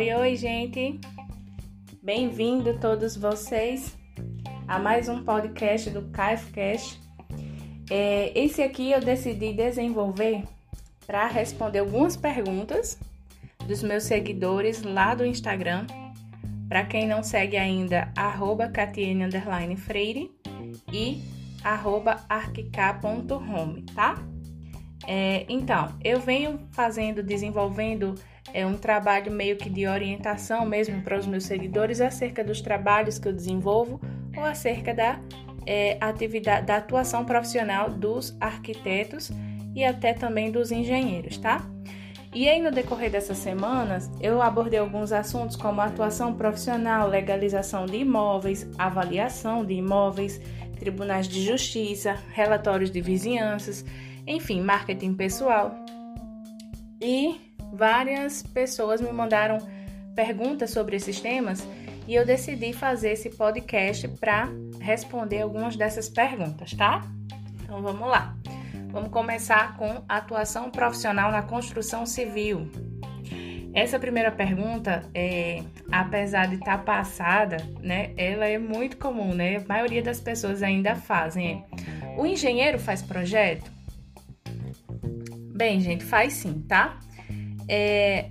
[0.00, 0.98] Oi, oi, gente!
[2.02, 3.98] Bem-vindo todos vocês
[4.66, 6.98] a mais um podcast do KFCast.
[7.90, 10.44] É, esse aqui eu decidi desenvolver
[11.06, 12.98] para responder algumas perguntas
[13.66, 15.86] dos meus seguidores lá do Instagram.
[16.66, 19.28] Para quem não segue ainda, arroba Catiene
[19.76, 20.30] Freire
[20.90, 21.20] e
[21.62, 24.14] arroba arquica.home, tá?
[25.06, 28.14] É, então, eu venho fazendo, desenvolvendo
[28.52, 33.18] é, um trabalho meio que de orientação mesmo para os meus seguidores acerca dos trabalhos
[33.18, 34.00] que eu desenvolvo
[34.36, 35.20] ou acerca da
[35.66, 39.30] é, atividade, da atuação profissional dos arquitetos
[39.74, 41.64] e até também dos engenheiros, tá?
[42.32, 47.96] E aí, no decorrer dessas semanas, eu abordei alguns assuntos como atuação profissional, legalização de
[47.96, 50.40] imóveis, avaliação de imóveis,
[50.78, 53.84] tribunais de justiça, relatórios de vizinhanças
[54.26, 55.74] enfim, marketing pessoal.
[57.00, 59.58] E várias pessoas me mandaram
[60.14, 61.66] perguntas sobre esses temas
[62.06, 64.48] e eu decidi fazer esse podcast para
[64.80, 67.02] responder algumas dessas perguntas, tá?
[67.62, 68.36] Então vamos lá.
[68.90, 72.68] Vamos começar com atuação profissional na construção civil.
[73.72, 79.58] Essa primeira pergunta, é, apesar de estar tá passada, né, ela é muito comum, né?
[79.58, 81.64] A maioria das pessoas ainda fazem.
[82.18, 83.70] O engenheiro faz projeto?
[85.54, 86.98] Bem, gente, faz sim, tá?
[87.72, 88.30] É,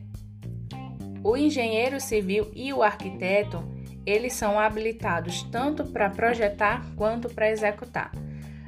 [1.23, 3.63] o engenheiro civil e o arquiteto,
[4.05, 8.11] eles são habilitados tanto para projetar quanto para executar.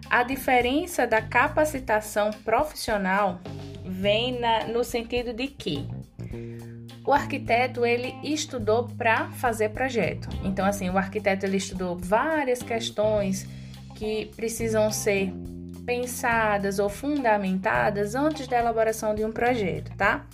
[0.10, 3.42] A diferença da capacitação profissional
[3.84, 5.86] vem na, no sentido de que
[7.06, 10.30] o arquiteto ele estudou para fazer projeto.
[10.42, 13.46] Então assim, o arquiteto ele estudou várias questões
[13.96, 15.34] que precisam ser
[15.86, 20.26] pensadas ou fundamentadas antes da elaboração de um projeto, tá?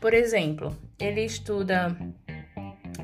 [0.00, 1.96] Por exemplo, ele estuda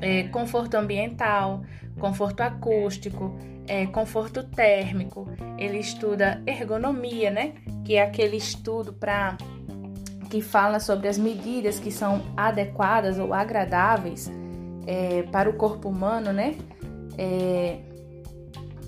[0.01, 1.63] é, conforto ambiental,
[1.99, 3.37] conforto acústico,
[3.67, 5.27] é, conforto térmico,
[5.57, 7.53] ele estuda ergonomia, né?
[7.85, 9.37] Que é aquele estudo para
[10.29, 14.31] que fala sobre as medidas que são adequadas ou agradáveis
[14.85, 16.55] é, para o corpo humano, né?
[17.17, 17.79] É,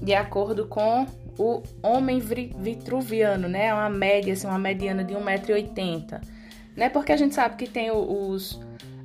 [0.02, 1.06] de acordo com
[1.38, 3.68] o homem vitruviano, né?
[3.68, 6.22] É uma média, assim, uma mediana de 1,80m.
[6.76, 6.90] Né?
[6.90, 8.60] Porque a gente sabe que tem os,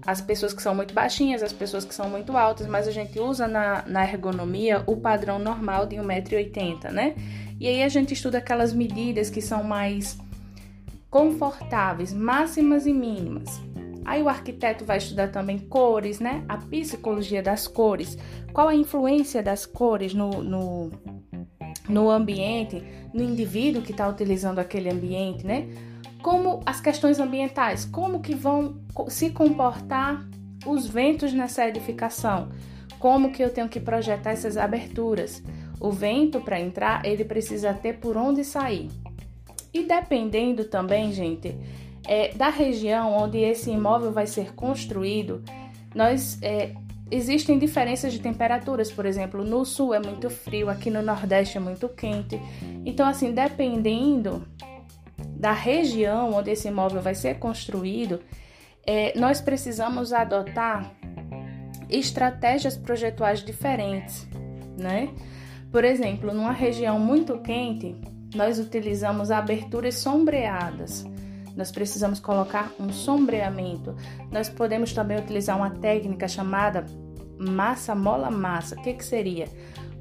[0.07, 3.19] as pessoas que são muito baixinhas, as pessoas que são muito altas, mas a gente
[3.19, 7.15] usa na, na ergonomia o padrão normal de 1,80m, né?
[7.59, 10.19] E aí a gente estuda aquelas medidas que são mais
[11.11, 13.61] confortáveis, máximas e mínimas.
[14.05, 16.43] Aí o arquiteto vai estudar também cores, né?
[16.49, 18.17] A psicologia das cores.
[18.53, 20.91] Qual a influência das cores no, no
[21.89, 22.83] no ambiente,
[23.13, 25.69] no indivíduo que está utilizando aquele ambiente, né?
[26.23, 30.27] Como as questões ambientais, como que vão se comportar
[30.67, 32.51] os ventos nessa edificação,
[32.99, 35.43] como que eu tenho que projetar essas aberturas.
[35.81, 38.91] O vento para entrar, ele precisa ter por onde sair.
[39.73, 41.57] E dependendo também, gente,
[42.07, 45.43] é, da região onde esse imóvel vai ser construído,
[45.95, 46.75] nós é,
[47.13, 51.61] Existem diferenças de temperaturas, por exemplo, no sul é muito frio, aqui no nordeste é
[51.61, 52.41] muito quente.
[52.87, 54.47] Então, assim, dependendo
[55.41, 58.21] da região onde esse imóvel vai ser construído,
[58.87, 60.93] é, nós precisamos adotar
[61.89, 64.29] estratégias projetuais diferentes,
[64.79, 65.09] né?
[65.73, 67.97] Por exemplo, numa região muito quente,
[68.35, 71.07] nós utilizamos aberturas sombreadas.
[71.57, 73.97] Nós precisamos colocar um sombreamento.
[74.31, 76.85] Nós podemos também utilizar uma técnica chamada
[77.39, 78.77] massa mola massa.
[78.77, 79.49] O que, que seria?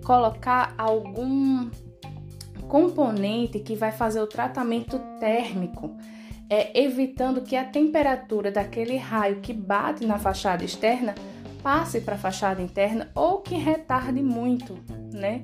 [0.03, 1.69] Colocar algum
[2.67, 5.95] componente que vai fazer o tratamento térmico,
[6.49, 11.15] é, evitando que a temperatura daquele raio que bate na fachada externa
[11.61, 14.77] passe para a fachada interna ou que retarde muito,
[15.13, 15.43] né?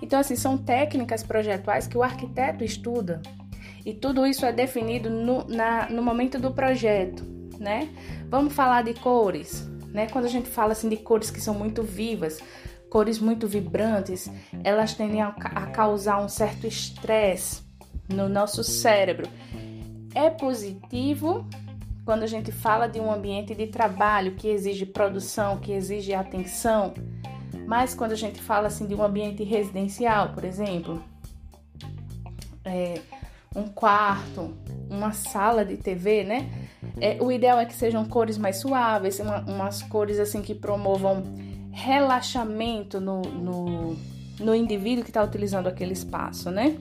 [0.00, 3.20] Então, assim, são técnicas projetuais que o arquiteto estuda
[3.84, 7.24] e tudo isso é definido no, na, no momento do projeto,
[7.58, 7.88] né?
[8.28, 10.06] Vamos falar de cores né?
[10.12, 12.38] Quando a gente fala assim de cores que são muito vivas,
[12.90, 14.30] cores muito vibrantes,
[14.64, 17.62] elas tendem a, a causar um certo estresse
[18.08, 19.28] no nosso cérebro.
[20.14, 21.46] É positivo
[22.04, 26.94] quando a gente fala de um ambiente de trabalho que exige produção, que exige atenção,
[27.66, 31.02] mas quando a gente fala assim de um ambiente residencial, por exemplo,
[32.64, 33.00] é,
[33.54, 34.56] um quarto,
[34.88, 36.48] uma sala de TV, né?
[37.00, 41.24] É, o ideal é que sejam cores mais suaves, uma, umas cores assim que promovam
[41.76, 43.96] relaxamento no, no,
[44.40, 46.78] no indivíduo que está utilizando aquele espaço, né?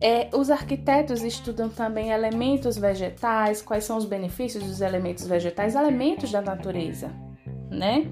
[0.00, 6.30] É, os arquitetos estudam também elementos vegetais, quais são os benefícios dos elementos vegetais, elementos
[6.30, 7.10] da natureza,
[7.68, 8.06] né?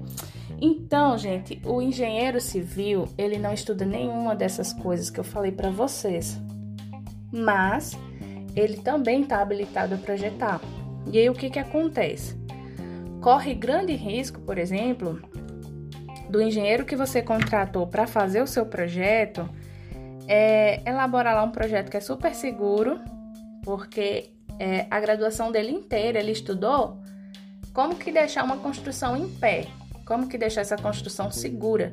[0.59, 5.69] Então, gente, o engenheiro civil, ele não estuda nenhuma dessas coisas que eu falei para
[5.69, 6.37] vocês.
[7.31, 7.97] Mas
[8.53, 10.59] ele também está habilitado a projetar.
[11.09, 12.35] E aí o que que acontece?
[13.21, 15.21] Corre grande risco, por exemplo,
[16.29, 19.47] do engenheiro que você contratou para fazer o seu projeto,
[20.27, 22.99] é elaborar lá um projeto que é super seguro,
[23.63, 24.29] porque
[24.59, 26.99] é, a graduação dele inteira ele estudou
[27.73, 29.67] como que deixar uma construção em pé,
[30.05, 31.89] como que deixar essa construção segura,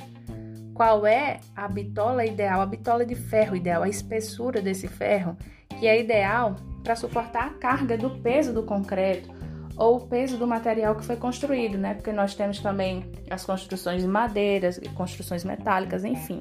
[0.73, 5.37] qual é a bitola ideal, a bitola de ferro ideal, a espessura desse ferro,
[5.79, 9.44] que é ideal para suportar a carga do peso do concreto
[9.77, 11.95] ou o peso do material que foi construído, né?
[11.95, 16.41] Porque nós temos também as construções de madeiras, construções metálicas, enfim.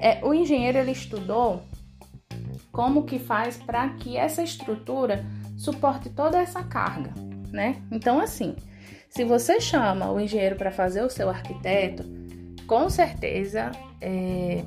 [0.00, 1.62] É, o engenheiro ele estudou
[2.70, 5.24] como que faz para que essa estrutura
[5.56, 7.12] suporte toda essa carga,
[7.50, 7.82] né?
[7.90, 8.56] Então, assim,
[9.08, 12.04] se você chama o engenheiro para fazer o seu arquiteto,
[12.66, 13.70] com certeza
[14.00, 14.64] é,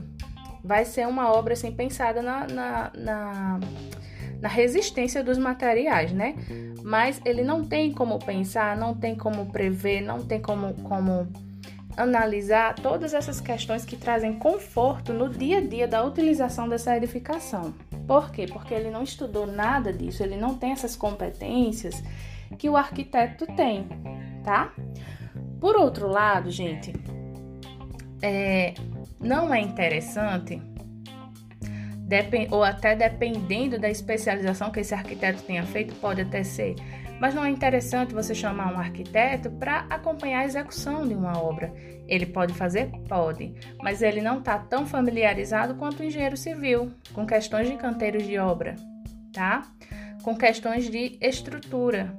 [0.64, 3.60] vai ser uma obra assim pensada na, na, na,
[4.42, 6.36] na resistência dos materiais, né?
[6.84, 11.28] Mas ele não tem como pensar, não tem como prever, não tem como, como
[11.98, 17.74] analisar todas essas questões que trazem conforto no dia a dia da utilização dessa edificação.
[18.08, 18.46] Por quê?
[18.48, 22.04] Porque ele não estudou nada disso, ele não tem essas competências
[22.58, 23.88] que o arquiteto tem
[24.46, 24.72] tá?
[25.60, 26.94] Por outro lado, gente,
[28.22, 28.76] é,
[29.20, 30.62] não é interessante,
[32.52, 36.76] ou até dependendo da especialização que esse arquiteto tenha feito, pode até ser,
[37.20, 41.74] mas não é interessante você chamar um arquiteto para acompanhar a execução de uma obra.
[42.08, 42.92] Ele pode fazer?
[43.08, 48.24] Pode, mas ele não está tão familiarizado quanto o engenheiro civil, com questões de canteiros
[48.24, 48.76] de obra,
[49.34, 49.64] tá?
[50.24, 52.16] Com questões de estrutura.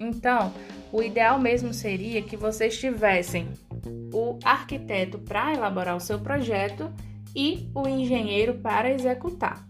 [0.00, 0.52] Então,
[0.90, 3.48] o ideal mesmo seria que vocês tivessem
[4.12, 6.92] o arquiteto para elaborar o seu projeto
[7.34, 9.66] e o engenheiro para executar.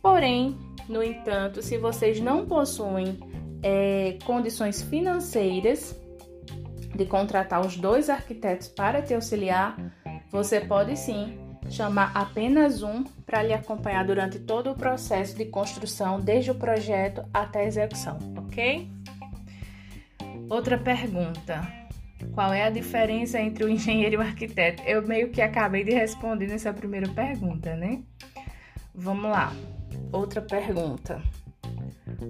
[0.00, 0.56] Porém,
[0.88, 3.18] no entanto, se vocês não possuem
[3.62, 5.96] é, condições financeiras
[6.94, 9.76] de contratar os dois arquitetos para te auxiliar,
[10.30, 11.38] você pode sim
[11.70, 17.24] chamar apenas um para lhe acompanhar durante todo o processo de construção, desde o projeto
[17.32, 18.90] até a execução, ok?
[20.50, 21.81] Outra pergunta.
[22.32, 24.82] Qual é a diferença entre o engenheiro e o arquiteto?
[24.84, 28.02] Eu meio que acabei de responder nessa primeira pergunta, né?
[28.94, 29.52] Vamos lá.
[30.12, 31.20] Outra pergunta.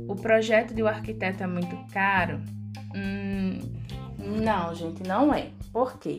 [0.09, 2.41] O projeto de um arquiteto é muito caro?
[2.95, 3.59] Hum,
[4.19, 5.51] não, gente, não é.
[5.73, 6.17] Por quê?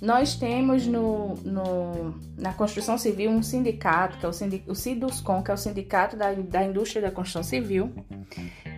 [0.00, 5.50] Nós temos no, no, na construção civil um sindicato, que é o, sindic, o que
[5.50, 7.92] é o Sindicato da, da Indústria da Construção Civil,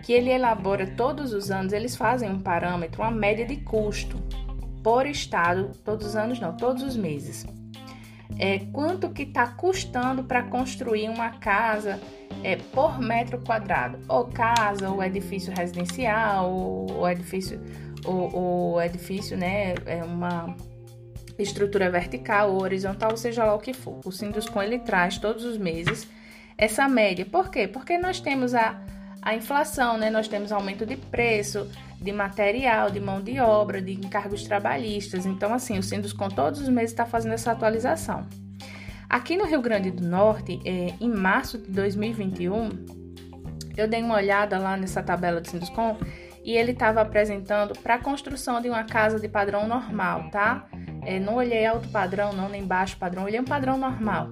[0.03, 4.17] que ele elabora todos os anos, eles fazem um parâmetro, uma média de custo
[4.81, 7.45] por estado, todos os anos não, todos os meses.
[8.37, 11.99] É, quanto que está custando para construir uma casa
[12.41, 17.59] é, por metro quadrado, ou casa, ou edifício residencial, ou, ou edifício,
[18.05, 20.55] ou, ou, edifício, né, é uma
[21.43, 23.99] estrutura vertical ou horizontal, seja lá o que for.
[24.05, 26.07] O Sinduscom ele traz todos os meses
[26.57, 27.25] essa média.
[27.25, 27.67] Por quê?
[27.67, 28.81] Porque nós temos a
[29.21, 30.09] a inflação, né?
[30.09, 31.69] Nós temos aumento de preço,
[31.99, 35.25] de material, de mão de obra, de encargos trabalhistas.
[35.25, 38.25] Então, assim, o Sinduscom todos os meses está fazendo essa atualização.
[39.09, 42.69] Aqui no Rio Grande do Norte, é, em março de 2021,
[43.75, 45.97] eu dei uma olhada lá nessa tabela do Sinduscom
[46.43, 50.67] e ele estava apresentando para a construção de uma casa de padrão normal, tá?
[51.03, 54.29] É, não olhei alto padrão, não, nem baixo padrão, olhei um padrão normal.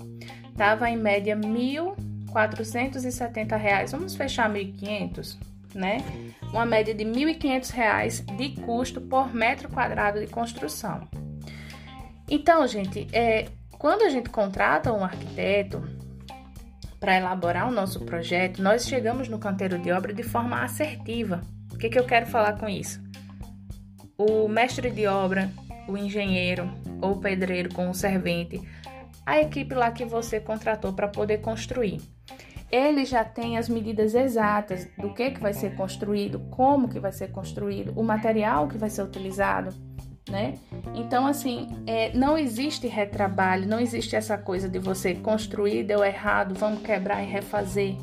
[0.56, 1.96] Tava em média mil
[2.32, 5.38] 470 reais, vamos fechar 1.500,
[5.74, 5.98] né?
[6.52, 11.08] Uma média de 1.500 reais de custo por metro quadrado de construção.
[12.30, 13.48] Então, gente, é,
[13.78, 15.82] quando a gente contrata um arquiteto
[17.00, 21.42] para elaborar o nosso projeto, nós chegamos no canteiro de obra de forma assertiva.
[21.72, 23.02] O que, que eu quero falar com isso?
[24.18, 25.50] O mestre de obra,
[25.88, 26.70] o engenheiro
[27.02, 28.62] ou o pedreiro com o servente,
[29.26, 32.02] a equipe lá que você contratou para poder construir
[32.72, 37.12] ele já tem as medidas exatas do que, que vai ser construído, como que vai
[37.12, 39.74] ser construído, o material que vai ser utilizado,
[40.30, 40.56] né?
[40.94, 46.54] Então, assim, é, não existe retrabalho, não existe essa coisa de você construir, deu errado,
[46.56, 47.96] vamos quebrar e refazer.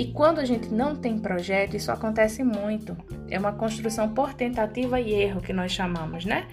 [0.00, 2.96] E quando a gente não tem projeto, isso acontece muito.
[3.28, 6.46] É uma construção por tentativa e erro que nós chamamos, né?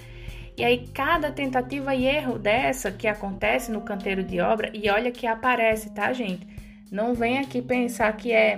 [0.57, 5.13] E aí, cada tentativa e erro dessa que acontece no canteiro de obra, e olha
[5.13, 6.45] que aparece, tá, gente?
[6.91, 8.57] Não vem aqui pensar que é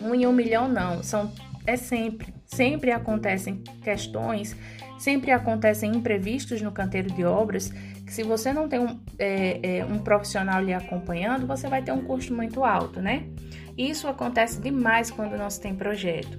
[0.00, 1.02] um em um milhão, não.
[1.02, 1.32] São,
[1.66, 2.32] é sempre.
[2.46, 4.56] Sempre acontecem questões,
[4.96, 7.70] sempre acontecem imprevistos no canteiro de obras,
[8.06, 11.90] que se você não tem um, é, é, um profissional lhe acompanhando, você vai ter
[11.90, 13.24] um custo muito alto, né?
[13.78, 16.36] Isso acontece demais quando não se tem projeto.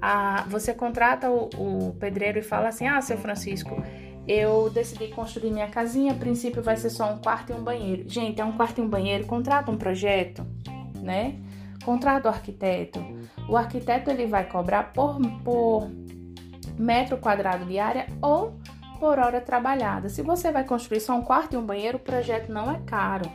[0.00, 3.82] Ah, você contrata o, o pedreiro e fala assim: Ah, seu Francisco,
[4.28, 8.08] eu decidi construir minha casinha, a princípio vai ser só um quarto e um banheiro.
[8.08, 10.46] Gente, é um quarto e um banheiro, contrata um projeto,
[11.02, 11.34] né?
[11.84, 13.00] Contrata o arquiteto.
[13.48, 15.90] O arquiteto ele vai cobrar por, por
[16.78, 18.56] metro quadrado de área ou
[19.00, 20.08] por hora trabalhada.
[20.08, 23.30] Se você vai construir só um quarto e um banheiro, o projeto não é caro,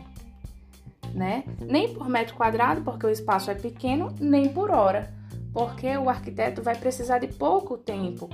[1.13, 1.43] né?
[1.59, 5.13] Nem por metro quadrado, porque o espaço é pequeno, nem por hora,
[5.53, 8.29] porque o arquiteto vai precisar de pouco tempo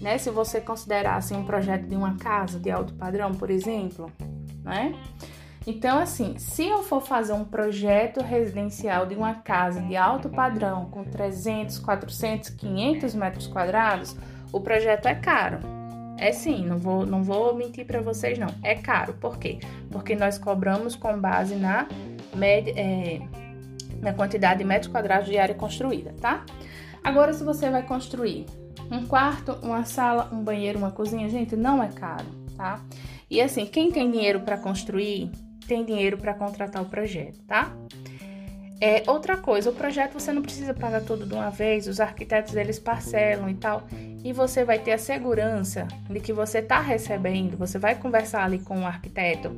[0.00, 0.18] né?
[0.18, 4.10] Se você considerar assim um projeto de uma casa de alto padrão, por exemplo,
[4.64, 4.94] né?
[5.66, 10.86] Então, assim, se eu for fazer um projeto residencial de uma casa de alto padrão
[10.86, 14.16] com 300, 400, 500 metros quadrados,
[14.50, 15.58] o projeto é caro.
[16.16, 18.48] É sim, não vou, não vou mentir para vocês não.
[18.62, 19.14] É caro.
[19.14, 19.58] Por quê?
[19.90, 21.86] Porque nós cobramos com base na
[22.76, 23.20] é,
[24.00, 26.44] na quantidade de metros quadrados de área construída, tá?
[27.02, 28.46] Agora, se você vai construir
[28.90, 32.80] um quarto, uma sala, um banheiro, uma cozinha, gente, não é caro, tá?
[33.30, 35.30] E assim, quem tem dinheiro para construir,
[35.66, 37.72] tem dinheiro para contratar o projeto, tá?
[38.80, 42.56] É, outra coisa, o projeto você não precisa pagar tudo de uma vez, os arquitetos
[42.56, 43.86] eles parcelam e tal,
[44.24, 48.58] e você vai ter a segurança de que você está recebendo, você vai conversar ali
[48.58, 49.54] com o arquiteto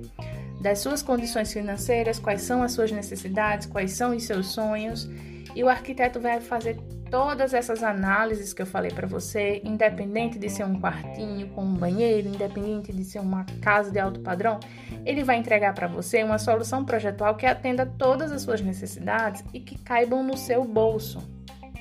[0.62, 5.10] das suas condições financeiras, quais são as suas necessidades, quais são os seus sonhos,
[5.56, 6.78] e o arquiteto vai fazer
[7.10, 11.74] todas essas análises que eu falei para você, independente de ser um quartinho com um
[11.74, 14.60] banheiro, independente de ser uma casa de alto padrão,
[15.04, 19.60] ele vai entregar para você uma solução projetual que atenda todas as suas necessidades e
[19.60, 21.18] que caibam no seu bolso,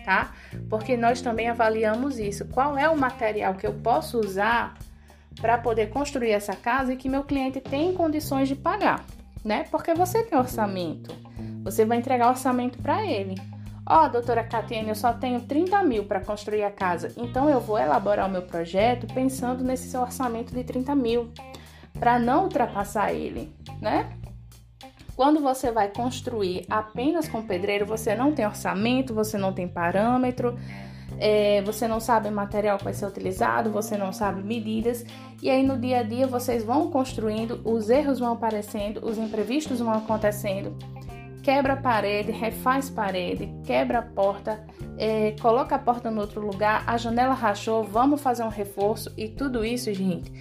[0.03, 0.33] tá?
[0.69, 2.45] Porque nós também avaliamos isso.
[2.47, 4.77] Qual é o material que eu posso usar
[5.39, 9.05] para poder construir essa casa e que meu cliente tem condições de pagar,
[9.43, 9.65] né?
[9.71, 11.15] Porque você tem orçamento,
[11.63, 13.35] você vai entregar orçamento para ele.
[13.87, 17.59] Ó, oh, doutora Catiane, eu só tenho 30 mil para construir a casa, então eu
[17.59, 21.31] vou elaborar o meu projeto pensando nesse seu orçamento de 30 mil,
[21.99, 24.11] para não ultrapassar ele, né?
[25.15, 30.57] Quando você vai construir apenas com pedreiro, você não tem orçamento, você não tem parâmetro,
[31.19, 35.05] é, você não sabe o material que vai ser utilizado, você não sabe medidas,
[35.41, 39.79] e aí no dia a dia vocês vão construindo, os erros vão aparecendo, os imprevistos
[39.79, 40.75] vão acontecendo
[41.41, 44.63] quebra a parede, refaz parede, quebra a porta,
[44.97, 49.27] é, coloca a porta no outro lugar, a janela rachou, vamos fazer um reforço e
[49.27, 50.31] tudo isso, gente,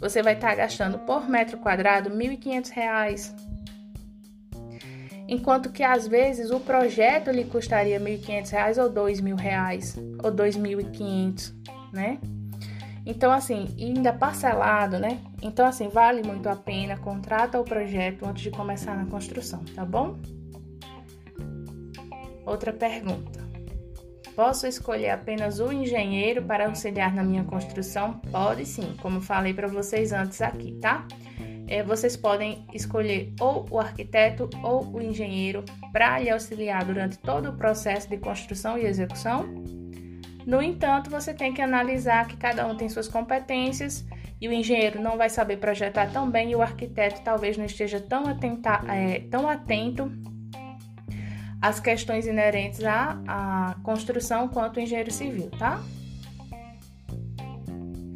[0.00, 3.45] você vai estar tá gastando por metro quadrado R$ 1.500.
[5.28, 10.36] Enquanto que às vezes o projeto lhe custaria R$ 1.500 ou R$ 2.000 ou R$
[10.36, 11.52] 2.500,
[11.92, 12.18] né?
[13.04, 15.20] Então, assim, ainda parcelado, né?
[15.40, 19.84] Então, assim, vale muito a pena, contrata o projeto antes de começar na construção, tá
[19.84, 20.16] bom?
[22.44, 23.46] Outra pergunta.
[24.34, 28.20] Posso escolher apenas o engenheiro para auxiliar na minha construção?
[28.30, 31.06] Pode sim, como falei para vocês antes aqui, tá?
[31.68, 37.50] É, vocês podem escolher ou o arquiteto ou o engenheiro para lhe auxiliar durante todo
[37.50, 39.46] o processo de construção e execução.
[40.46, 44.06] No entanto, você tem que analisar que cada um tem suas competências
[44.40, 48.00] e o engenheiro não vai saber projetar tão bem e o arquiteto talvez não esteja
[48.00, 50.12] tão, atenta, é, tão atento
[51.60, 55.80] as questões inerentes à, à construção quanto o engenheiro civil, tá?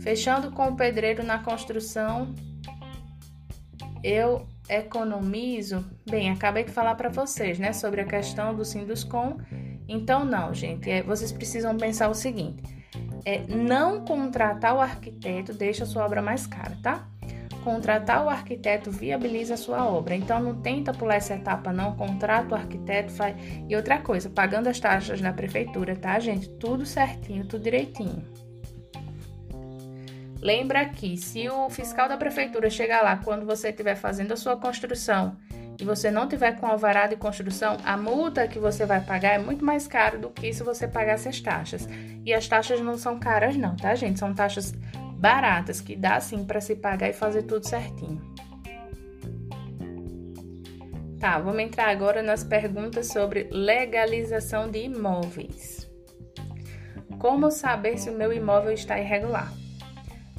[0.00, 2.32] Fechando com o pedreiro na construção,
[4.02, 5.84] eu economizo.
[6.08, 9.38] Bem, acabei de falar para vocês, né, sobre a questão do Sinduscom.
[9.88, 12.62] Então, não, gente, é, vocês precisam pensar o seguinte:
[13.24, 17.06] é não contratar o arquiteto deixa a sua obra mais cara, tá?
[17.64, 20.14] Contratar o arquiteto viabiliza a sua obra.
[20.14, 23.36] Então não tenta pular essa etapa não, contrata o arquiteto, faz...
[23.68, 26.48] E outra coisa, pagando as taxas da prefeitura, tá, gente?
[26.48, 28.24] Tudo certinho, tudo direitinho.
[30.40, 34.56] Lembra que se o fiscal da prefeitura chegar lá quando você estiver fazendo a sua
[34.56, 35.36] construção
[35.78, 39.38] e você não tiver com alvará de construção, a multa que você vai pagar é
[39.38, 41.86] muito mais cara do que se você pagasse as taxas.
[42.24, 44.18] E as taxas não são caras não, tá, gente?
[44.18, 44.72] São taxas
[45.14, 48.20] baratas que dá sim para se pagar e fazer tudo certinho.
[51.18, 55.86] Tá, vamos entrar agora nas perguntas sobre legalização de imóveis.
[57.18, 59.59] Como saber se o meu imóvel está irregular?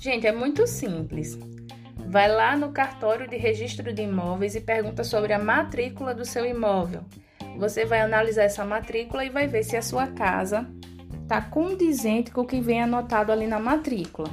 [0.01, 1.37] Gente, é muito simples.
[2.07, 6.43] Vai lá no cartório de registro de imóveis e pergunta sobre a matrícula do seu
[6.43, 7.03] imóvel.
[7.59, 10.67] Você vai analisar essa matrícula e vai ver se a sua casa
[11.21, 14.27] está condizente com o que vem anotado ali na matrícula.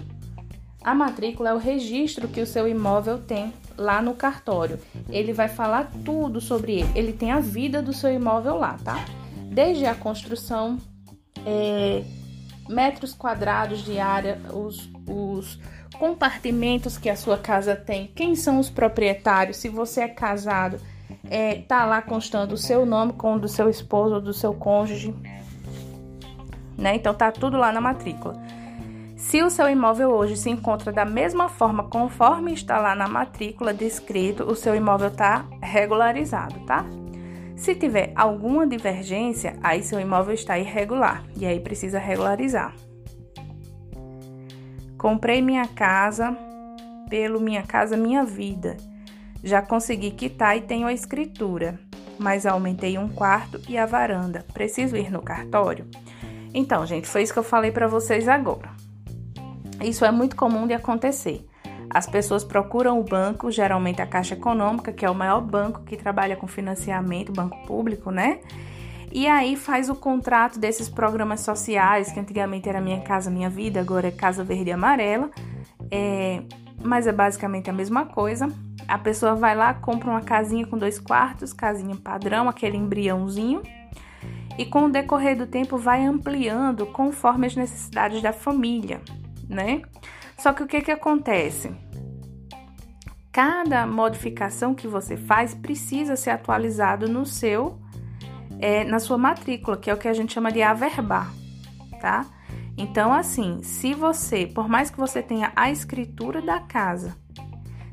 [0.83, 4.81] A matrícula é o registro que o seu imóvel tem lá no cartório.
[5.11, 6.91] Ele vai falar tudo sobre ele.
[6.95, 9.05] Ele tem a vida do seu imóvel lá, tá?
[9.53, 10.79] Desde a construção,
[11.45, 12.03] é,
[12.71, 15.59] metros quadrados de área, os, os
[15.99, 20.81] compartimentos que a sua casa tem, quem são os proprietários, se você é casado,
[21.31, 24.55] é, tá lá constando o seu nome com o do seu esposo ou do seu
[24.55, 25.15] cônjuge,
[26.77, 26.95] né?
[26.95, 28.41] Então tá tudo lá na matrícula.
[29.17, 33.75] Se o seu imóvel hoje se encontra da mesma forma conforme está lá na matrícula
[33.75, 36.87] descrito, o seu imóvel está regularizado, tá?
[37.57, 42.73] Se tiver alguma divergência, aí seu imóvel está irregular e aí precisa regularizar.
[44.99, 46.37] Comprei minha casa
[47.09, 48.77] pelo Minha Casa Minha Vida.
[49.45, 51.79] Já consegui quitar e tenho a escritura,
[52.19, 54.45] mas aumentei um quarto e a varanda.
[54.53, 55.87] Preciso ir no cartório?
[56.53, 58.71] Então, gente, foi isso que eu falei para vocês agora.
[59.81, 61.47] Isso é muito comum de acontecer.
[61.89, 65.97] As pessoas procuram o banco, geralmente a Caixa Econômica, que é o maior banco que
[65.97, 68.41] trabalha com financiamento, banco público, né?
[69.11, 73.81] E aí faz o contrato desses programas sociais, que antigamente era Minha Casa Minha Vida,
[73.81, 75.31] agora é Casa Verde e Amarela.
[75.91, 76.43] É,
[76.83, 78.49] mas é basicamente a mesma coisa.
[78.87, 83.63] A pessoa vai lá, compra uma casinha com dois quartos, casinha padrão, aquele embriãozinho,
[84.57, 89.01] e com o decorrer do tempo vai ampliando conforme as necessidades da família,
[89.49, 89.83] né?
[90.39, 91.71] Só que o que que acontece?
[93.31, 97.79] Cada modificação que você faz precisa ser atualizado no seu,
[98.59, 101.33] é, na sua matrícula, que é o que a gente chama de averbar,
[102.01, 102.27] tá?
[102.77, 107.17] Então, assim, se você, por mais que você tenha a escritura da casa,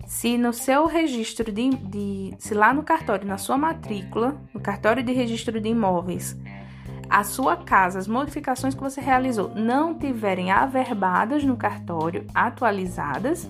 [0.05, 5.01] se no seu registro de, de, se lá no cartório, na sua matrícula, no cartório
[5.01, 6.37] de registro de imóveis,
[7.09, 13.49] a sua casa, as modificações que você realizou não tiverem averbadas no cartório, atualizadas,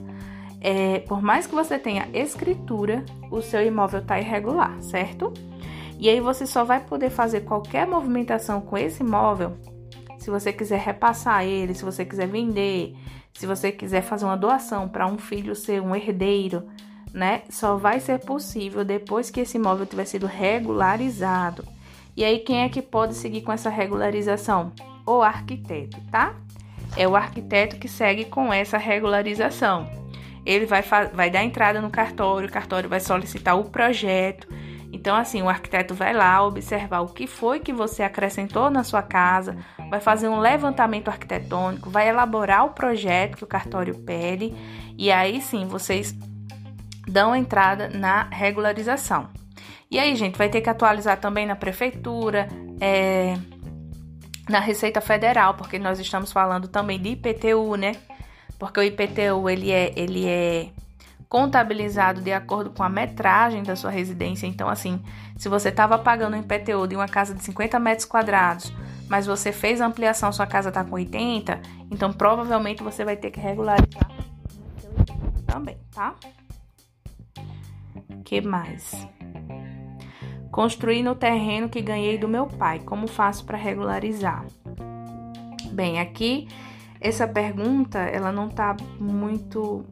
[0.61, 5.33] é, por mais que você tenha escritura, o seu imóvel está irregular, certo?
[5.97, 9.57] E aí você só vai poder fazer qualquer movimentação com esse imóvel
[10.25, 12.95] se você quiser repassar ele, se você quiser vender,
[13.31, 16.67] se você quiser fazer uma doação para um filho ser um herdeiro,
[17.13, 17.43] né?
[17.47, 21.63] Só vai ser possível depois que esse imóvel tiver sido regularizado.
[22.17, 24.71] E aí, quem é que pode seguir com essa regularização?
[25.05, 26.33] O arquiteto, tá?
[26.97, 29.87] É o arquiteto que segue com essa regularização.
[30.43, 30.81] Ele vai,
[31.13, 34.47] vai dar entrada no cartório, o cartório vai solicitar o projeto.
[34.95, 39.01] Então, assim, o arquiteto vai lá observar o que foi que você acrescentou na sua
[39.01, 39.57] casa,
[39.89, 44.53] vai fazer um levantamento arquitetônico, vai elaborar o projeto que o cartório pede
[44.97, 46.15] e aí sim vocês
[47.05, 49.27] dão entrada na regularização.
[49.91, 52.47] E aí, gente, vai ter que atualizar também na prefeitura,
[52.79, 53.37] é,
[54.47, 57.97] na Receita Federal, porque nós estamos falando também de IPTU, né?
[58.57, 60.69] Porque o IPTU ele é, ele é
[61.29, 64.47] contabilizado de acordo com a metragem da sua residência.
[64.47, 65.01] Então, assim,
[65.37, 68.73] se você estava pagando um IPTU de uma casa de 50 metros quadrados,
[69.09, 71.61] mas você fez a ampliação, sua casa está com 80,
[71.91, 74.09] então provavelmente você vai ter que regularizar
[75.45, 76.15] também, tá?
[78.25, 79.07] que mais?
[80.51, 82.79] Construir no terreno que ganhei do meu pai.
[82.79, 84.45] Como faço para regularizar?
[85.71, 86.47] Bem, aqui
[86.99, 89.85] essa pergunta ela não está muito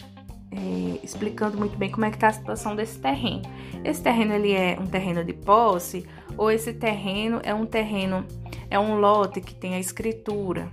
[0.54, 3.42] é, explicando muito bem como é que está a situação desse terreno.
[3.84, 8.26] Esse terreno ele é um terreno de posse ou esse terreno é um terreno
[8.70, 10.72] é um lote que tem a escritura.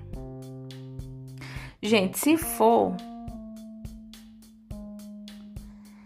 [1.83, 2.95] Gente, se for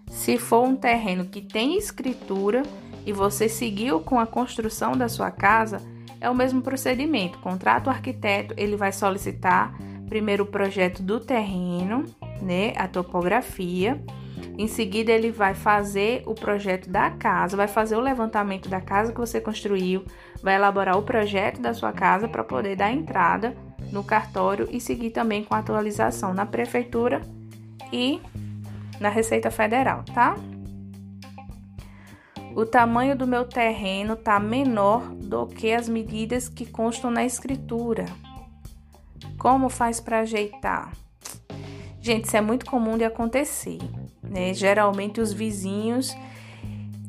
[0.08, 2.62] se for um terreno que tem escritura
[3.04, 5.82] e você seguiu com a construção da sua casa,
[6.20, 7.38] é o mesmo procedimento.
[7.40, 9.76] Contrato o arquiteto, ele vai solicitar
[10.08, 12.04] primeiro o projeto do terreno,
[12.44, 14.00] né, a topografia.
[14.56, 19.12] Em seguida, ele vai fazer o projeto da casa, vai fazer o levantamento da casa
[19.12, 20.04] que você construiu,
[20.42, 23.56] vai elaborar o projeto da sua casa para poder dar entrada
[23.90, 27.20] no cartório e seguir também com a atualização na prefeitura
[27.92, 28.20] e
[29.00, 30.36] na Receita Federal, tá?
[32.54, 38.06] O tamanho do meu terreno está menor do que as medidas que constam na escritura.
[39.36, 40.92] Como faz para ajeitar?
[42.04, 43.78] Gente, isso é muito comum de acontecer.
[44.22, 44.52] Né?
[44.52, 46.14] Geralmente os vizinhos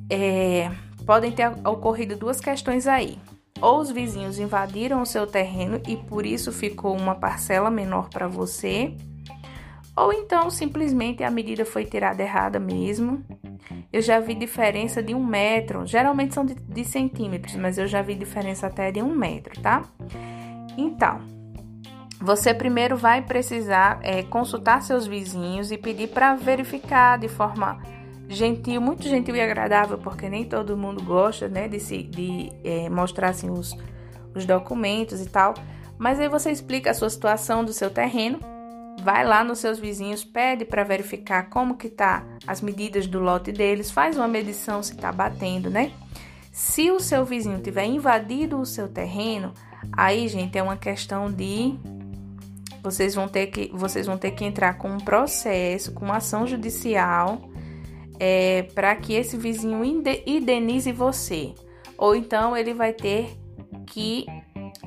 [0.09, 0.71] é,
[1.05, 3.19] podem ter ocorrido duas questões aí.
[3.59, 8.29] Ou os vizinhos invadiram o seu terreno e por isso ficou uma parcela menor para
[8.29, 8.95] você,
[9.97, 13.21] ou então simplesmente a medida foi tirada errada mesmo.
[13.91, 18.01] Eu já vi diferença de um metro, geralmente são de, de centímetros, mas eu já
[18.01, 19.83] vi diferença até de um metro, tá?
[20.77, 21.34] Então,
[22.25, 27.79] você primeiro vai precisar é, consultar seus vizinhos e pedir para verificar de forma
[28.27, 32.89] gentil, muito gentil e agradável, porque nem todo mundo gosta né, de, se, de é,
[32.89, 33.77] mostrar assim, os,
[34.33, 35.53] os documentos e tal.
[35.99, 38.39] Mas aí você explica a sua situação do seu terreno,
[39.03, 43.51] vai lá nos seus vizinhos, pede para verificar como que tá as medidas do lote
[43.51, 45.91] deles, faz uma medição se está batendo, né?
[46.51, 49.53] Se o seu vizinho tiver invadido o seu terreno,
[49.91, 51.77] aí, gente, é uma questão de
[52.85, 56.45] vocês vão ter que vocês vão ter que entrar com um processo, com uma ação
[56.45, 57.41] judicial,
[58.19, 59.83] é, para que esse vizinho
[60.25, 61.53] indenize você,
[61.97, 63.37] ou então ele vai ter
[63.87, 64.25] que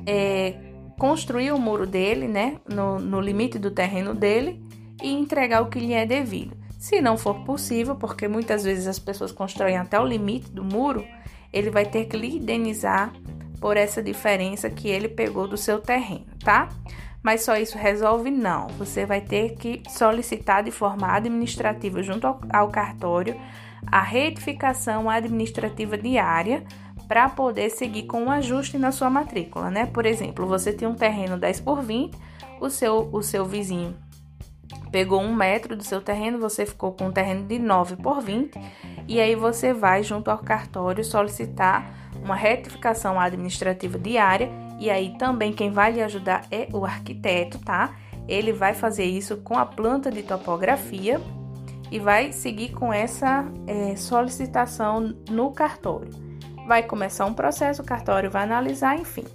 [0.05, 0.55] é,
[0.97, 4.61] construir o muro dele, né, no, no limite do terreno dele
[5.01, 6.57] e entregar o que lhe é devido.
[6.77, 11.05] Se não for possível, porque muitas vezes as pessoas constroem até o limite do muro,
[11.51, 13.11] ele vai ter que lhe indenizar
[13.59, 16.69] por essa diferença que ele pegou do seu terreno, tá?
[17.21, 18.31] Mas só isso resolve?
[18.31, 18.67] Não.
[18.77, 23.39] Você vai ter que solicitar de forma administrativa junto ao, ao cartório
[23.87, 26.63] a retificação administrativa diária
[27.07, 29.85] para poder seguir com um ajuste na sua matrícula, né?
[29.87, 32.15] Por exemplo, você tem um terreno 10 por 20,
[32.61, 33.95] o seu, o seu vizinho
[34.91, 38.59] pegou um metro do seu terreno, você ficou com um terreno de 9 por 20,
[39.07, 41.91] e aí você vai junto ao cartório solicitar
[42.23, 47.95] uma retificação administrativa diária, e aí também quem vai lhe ajudar é o arquiteto, tá?
[48.27, 51.19] Ele vai fazer isso com a planta de topografia
[51.91, 56.29] e vai seguir com essa é, solicitação no cartório
[56.69, 59.25] vai começar um processo, o cartório vai analisar, enfim.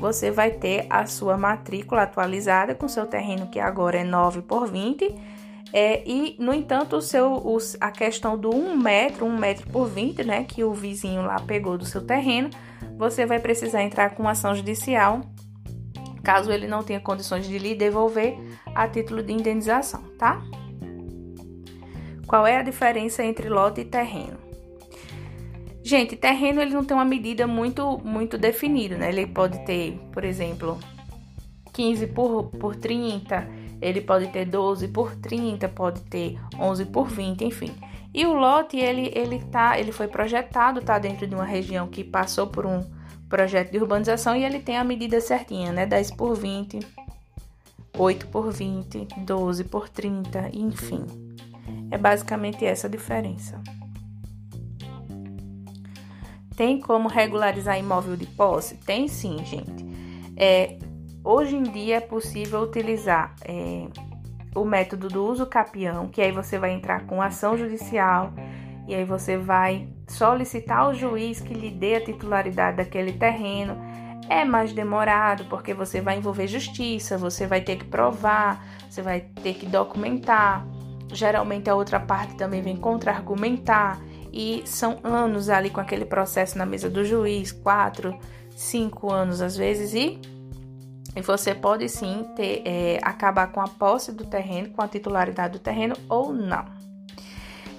[0.00, 4.66] Você vai ter a sua matrícula atualizada com seu terreno que agora é 9 por
[4.66, 5.14] 20.
[5.72, 10.24] É, e, no entanto, o seu, a questão do 1 metro, 1 metro por 20,
[10.24, 12.50] né, que o vizinho lá pegou do seu terreno,
[12.96, 15.20] você vai precisar entrar com ação judicial,
[16.22, 18.36] caso ele não tenha condições de lhe devolver
[18.74, 20.42] a título de indenização, tá?
[22.26, 24.38] Qual é a diferença entre lote e terreno?
[25.82, 29.08] Gente, terreno ele não tem uma medida muito muito definida, né?
[29.08, 30.78] Ele pode ter, por exemplo,
[31.72, 33.48] 15 por, por 30,
[33.80, 37.74] ele pode ter 12 por 30, pode ter 11 por 20, enfim.
[38.12, 42.02] E o lote, ele, ele, tá, ele foi projetado, tá dentro de uma região que
[42.02, 42.84] passou por um
[43.28, 45.86] projeto de urbanização e ele tem a medida certinha, né?
[45.86, 46.80] 10 por 20,
[47.96, 51.06] 8 por 20, 12 por 30, enfim.
[51.90, 53.60] É basicamente essa a diferença.
[56.56, 58.74] Tem como regularizar imóvel de posse?
[58.76, 59.86] Tem sim, gente.
[60.36, 60.76] É,
[61.24, 63.86] hoje em dia é possível utilizar é,
[64.54, 68.32] o método do uso capião, que aí você vai entrar com ação judicial
[68.88, 73.76] e aí você vai solicitar ao juiz que lhe dê a titularidade daquele terreno.
[74.28, 79.20] É mais demorado porque você vai envolver justiça, você vai ter que provar, você vai
[79.20, 80.66] ter que documentar.
[81.12, 84.00] Geralmente a outra parte também vem contra-argumentar
[84.32, 88.16] e são anos ali com aquele processo na mesa do juiz, quatro,
[88.54, 90.20] cinco anos às vezes, e,
[91.14, 95.54] e você pode sim ter, é, acabar com a posse do terreno, com a titularidade
[95.54, 96.64] do terreno ou não.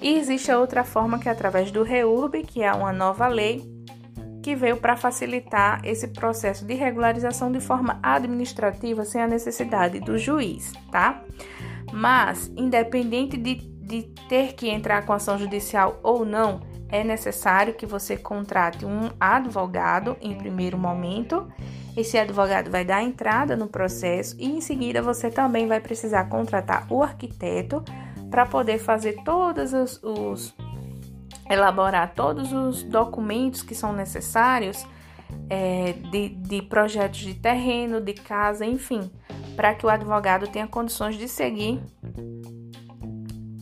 [0.01, 3.61] E existe a outra forma que é através do REURB, que é uma nova lei
[4.41, 10.17] que veio para facilitar esse processo de regularização de forma administrativa sem a necessidade do
[10.17, 11.23] juiz, tá?
[11.93, 17.85] Mas, independente de de ter que entrar com ação judicial ou não, é necessário que
[17.85, 21.51] você contrate um advogado em primeiro momento.
[21.95, 26.87] Esse advogado vai dar entrada no processo e em seguida você também vai precisar contratar
[26.89, 27.83] o arquiteto
[28.29, 30.55] para poder fazer todos os, os,
[31.49, 34.85] elaborar todos os documentos que são necessários
[35.49, 39.11] é, de, de projetos de terreno, de casa, enfim,
[39.55, 41.81] para que o advogado tenha condições de seguir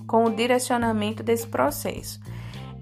[0.05, 2.19] com o direcionamento desse processo.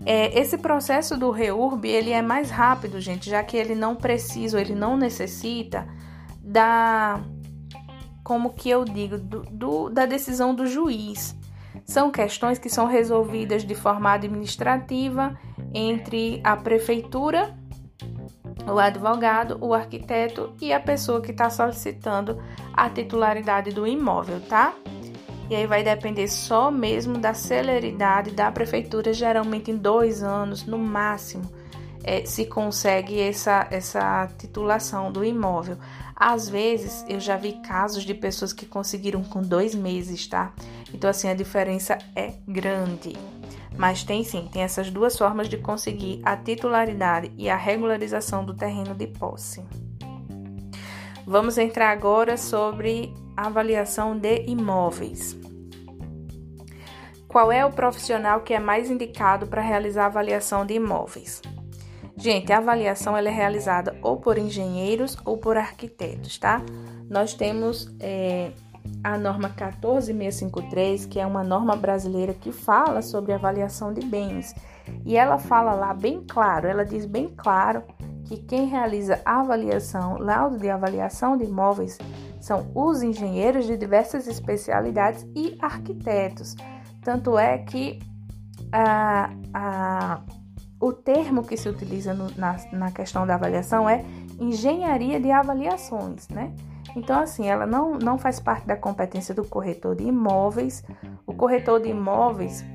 [0.09, 4.61] É, esse processo do REURB ele é mais rápido, gente, já que ele não precisa,
[4.61, 5.85] ele não necessita
[6.41, 7.19] da,
[8.23, 11.35] como que eu digo, do, do, da decisão do juiz.
[11.83, 15.37] São questões que são resolvidas de forma administrativa
[15.73, 17.53] entre a prefeitura,
[18.65, 22.41] o advogado, o arquiteto e a pessoa que está solicitando
[22.73, 24.73] a titularidade do imóvel, tá?
[25.49, 30.77] E aí vai depender só mesmo da celeridade da prefeitura, geralmente em dois anos no
[30.77, 31.49] máximo,
[32.03, 35.77] é, se consegue essa, essa titulação do imóvel.
[36.15, 40.51] Às vezes eu já vi casos de pessoas que conseguiram com dois meses, tá?
[40.93, 43.15] Então, assim, a diferença é grande.
[43.77, 48.55] Mas tem sim, tem essas duas formas de conseguir a titularidade e a regularização do
[48.55, 49.63] terreno de posse.
[51.25, 55.37] Vamos entrar agora sobre avaliação de imóveis.
[57.27, 61.41] Qual é o profissional que é mais indicado para realizar a avaliação de imóveis?
[62.15, 66.63] Gente, a avaliação ela é realizada ou por engenheiros ou por arquitetos, tá?
[67.07, 68.51] Nós temos é,
[69.03, 74.55] a norma 14653, que é uma norma brasileira que fala sobre avaliação de bens.
[75.05, 77.83] E ela fala lá bem claro, ela diz bem claro
[78.25, 81.97] que quem realiza a avaliação, laudo de avaliação de imóveis,
[82.39, 86.55] são os engenheiros de diversas especialidades e arquitetos.
[87.03, 87.99] Tanto é que
[88.71, 90.21] a, a,
[90.79, 94.03] o termo que se utiliza no, na, na questão da avaliação é
[94.39, 96.53] engenharia de avaliações, né?
[96.95, 100.83] Então, assim, ela não, não faz parte da competência do corretor de imóveis.
[101.25, 102.65] O corretor de imóveis,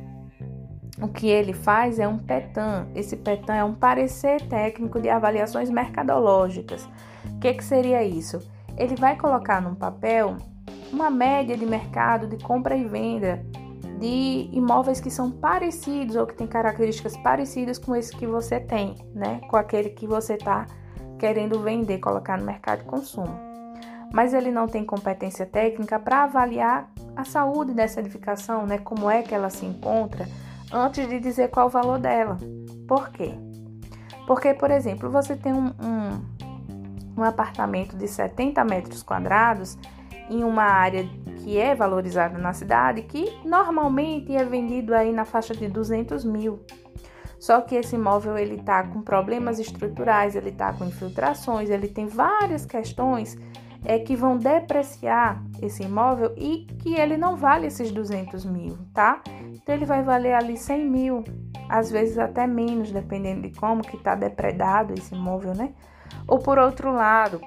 [1.00, 2.86] o que ele faz é um PETAM.
[2.94, 6.88] Esse PETAM é um parecer técnico de avaliações mercadológicas.
[7.26, 8.38] O que, que seria isso?
[8.82, 10.36] Ele vai colocar num papel
[10.92, 13.40] uma média de mercado de compra e venda
[14.00, 18.96] de imóveis que são parecidos ou que têm características parecidas com esse que você tem,
[19.14, 19.40] né?
[19.48, 20.66] Com aquele que você está
[21.16, 23.38] querendo vender, colocar no mercado de consumo.
[24.12, 28.78] Mas ele não tem competência técnica para avaliar a saúde dessa edificação, né?
[28.78, 30.26] Como é que ela se encontra,
[30.72, 32.36] antes de dizer qual o valor dela.
[32.88, 33.32] Por quê?
[34.26, 36.20] Porque, por exemplo, você tem um, um,
[37.16, 39.78] um apartamento de 70 metros quadrados
[40.30, 41.06] em uma área
[41.38, 46.60] que é valorizada na cidade, que normalmente é vendido aí na faixa de 200 mil.
[47.38, 52.06] Só que esse imóvel ele está com problemas estruturais, ele está com infiltrações, ele tem
[52.06, 53.36] várias questões
[53.84, 59.20] é, que vão depreciar esse imóvel e que ele não vale esses 200 mil, tá?
[59.52, 61.24] Então ele vai valer ali 100 mil,
[61.68, 65.74] às vezes até menos, dependendo de como que está depredado esse imóvel, né?
[66.26, 67.40] Ou por outro lado,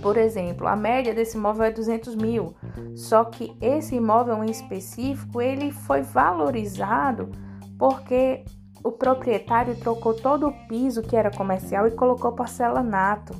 [0.00, 2.54] por exemplo, a média desse imóvel é 200 mil,
[2.94, 7.30] só que esse imóvel em específico ele foi valorizado
[7.78, 8.44] porque
[8.84, 13.34] o proprietário trocou todo o piso que era comercial e colocou porcelanato.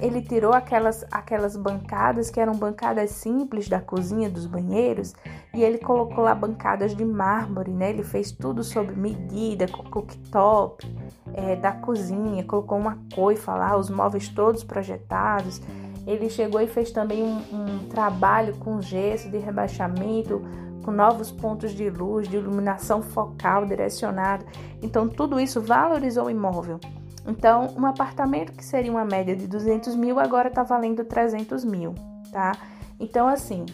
[0.00, 5.14] Ele tirou aquelas, aquelas bancadas que eram bancadas simples da cozinha, dos banheiros,
[5.54, 7.90] e ele colocou lá bancadas de mármore, né?
[7.90, 10.86] Ele fez tudo sob medida, com cooktop
[11.34, 15.60] é, da cozinha, colocou uma coifa lá, os móveis todos projetados.
[16.06, 20.42] Ele chegou e fez também um, um trabalho com gesso de rebaixamento,
[20.82, 24.46] com novos pontos de luz, de iluminação focal direcionado.
[24.82, 26.80] Então, tudo isso valorizou o imóvel.
[27.26, 31.94] Então, um apartamento que seria uma média de 200 mil agora está valendo 300 mil,
[32.32, 32.52] tá?
[32.98, 33.66] Então, assim,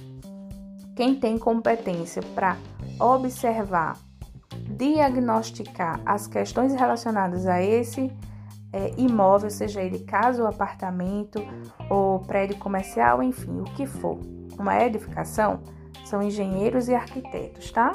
[0.95, 2.57] quem tem competência para
[2.99, 3.97] observar,
[4.71, 8.11] diagnosticar as questões relacionadas a esse
[8.73, 11.41] é, imóvel, seja ele casa ou apartamento
[11.89, 14.19] ou prédio comercial, enfim, o que for,
[14.59, 15.61] uma edificação,
[16.05, 17.95] são engenheiros e arquitetos, tá?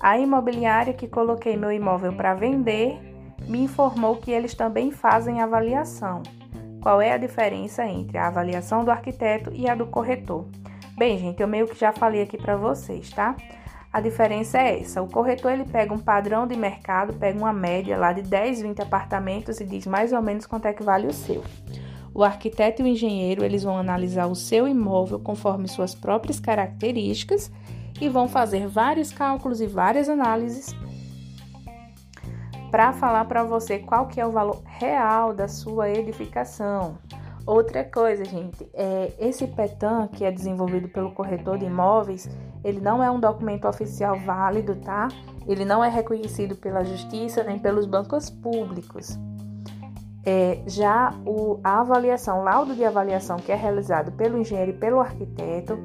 [0.00, 3.07] A imobiliária que coloquei meu imóvel para vender
[3.48, 6.22] me informou que eles também fazem avaliação.
[6.80, 10.46] Qual é a diferença entre a avaliação do arquiteto e a do corretor?
[10.96, 13.34] Bem, gente, eu meio que já falei aqui para vocês, tá?
[13.92, 17.96] A diferença é essa: o corretor ele pega um padrão de mercado, pega uma média
[17.96, 21.12] lá de 10, 20 apartamentos e diz mais ou menos quanto é que vale o
[21.12, 21.42] seu.
[22.14, 27.50] O arquiteto e o engenheiro eles vão analisar o seu imóvel conforme suas próprias características
[28.00, 30.74] e vão fazer vários cálculos e várias análises
[32.70, 36.98] para falar para você qual que é o valor real da sua edificação.
[37.46, 42.28] Outra coisa, gente, é esse PETAM que é desenvolvido pelo corretor de imóveis,
[42.62, 45.08] ele não é um documento oficial válido, tá?
[45.46, 49.18] Ele não é reconhecido pela justiça nem pelos bancos públicos.
[50.26, 55.00] É, já o, a avaliação, laudo de avaliação que é realizado pelo engenheiro e pelo
[55.00, 55.78] arquiteto,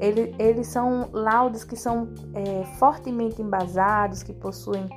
[0.00, 4.88] ele, eles são laudos que são é, fortemente embasados, que possuem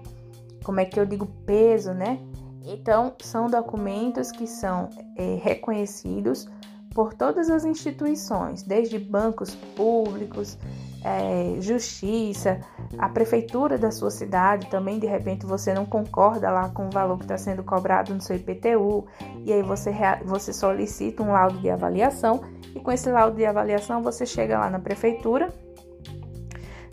[0.66, 2.20] como é que eu digo, peso, né?
[2.64, 6.48] Então, são documentos que são é, reconhecidos
[6.94, 10.58] por todas as instituições, desde bancos públicos,
[11.04, 12.60] é, justiça,
[12.98, 17.18] a prefeitura da sua cidade também, de repente você não concorda lá com o valor
[17.18, 19.06] que está sendo cobrado no seu IPTU,
[19.44, 19.92] e aí você,
[20.24, 22.42] você solicita um laudo de avaliação,
[22.74, 25.54] e com esse laudo de avaliação você chega lá na prefeitura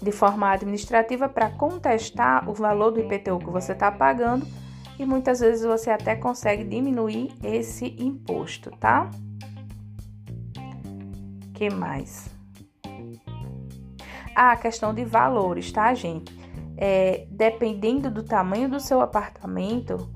[0.03, 4.47] de forma administrativa para contestar o valor do IPTU que você está pagando
[4.99, 9.09] e muitas vezes você até consegue diminuir esse imposto, tá?
[11.55, 12.29] Que mais?
[14.35, 16.37] Ah, a questão de valores, tá, gente?
[16.77, 20.11] É, dependendo do tamanho do seu apartamento,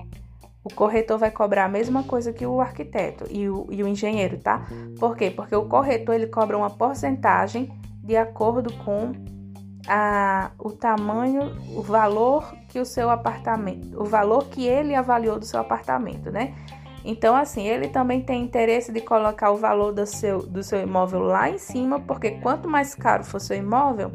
[0.63, 4.37] o corretor vai cobrar a mesma coisa que o arquiteto e o, e o engenheiro,
[4.37, 4.67] tá?
[4.99, 5.31] Por quê?
[5.31, 7.71] Porque o corretor ele cobra uma porcentagem
[8.03, 9.13] de acordo com
[9.87, 15.45] a, o tamanho, o valor que o seu apartamento, o valor que ele avaliou do
[15.45, 16.53] seu apartamento, né?
[17.05, 21.21] Então, assim, ele também tem interesse de colocar o valor do seu, do seu imóvel
[21.21, 24.11] lá em cima, porque quanto mais caro for seu imóvel,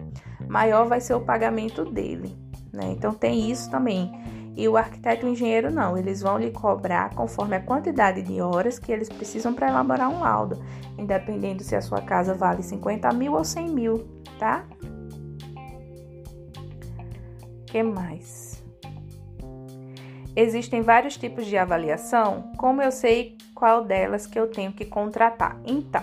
[0.46, 2.36] maior vai ser o pagamento dele,
[2.70, 2.90] né?
[2.90, 4.12] Então, tem isso também.
[4.54, 8.42] E o arquiteto e o engenheiro não, eles vão lhe cobrar conforme a quantidade de
[8.42, 10.62] horas que eles precisam para elaborar um laudo,
[10.98, 14.06] independente se a sua casa vale 50 mil ou 100 mil,
[14.38, 14.66] tá?
[17.72, 18.62] Que mais?
[20.36, 25.58] Existem vários tipos de avaliação, como eu sei qual delas que eu tenho que contratar?
[25.64, 26.02] Então,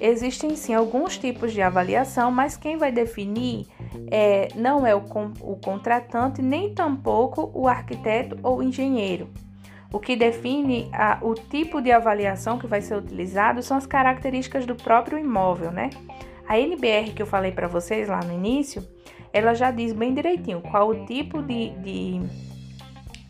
[0.00, 3.68] existem sim alguns tipos de avaliação, mas quem vai definir
[4.10, 5.02] é, não é o,
[5.40, 9.28] o contratante, nem tampouco o arquiteto ou engenheiro.
[9.92, 14.66] O que define a, o tipo de avaliação que vai ser utilizado são as características
[14.66, 15.90] do próprio imóvel, né?
[16.48, 18.84] A NBR que eu falei para vocês lá no início,
[19.32, 22.20] ela já diz bem direitinho qual o tipo de, de,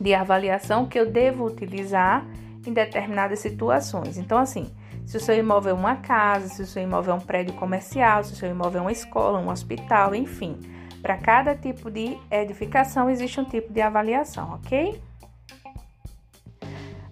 [0.00, 2.26] de avaliação que eu devo utilizar
[2.66, 4.18] em determinadas situações.
[4.18, 4.70] Então, assim,
[5.06, 8.24] se o seu imóvel é uma casa, se o seu imóvel é um prédio comercial,
[8.24, 10.58] se o seu imóvel é uma escola, um hospital, enfim.
[11.00, 15.00] Para cada tipo de edificação existe um tipo de avaliação, ok?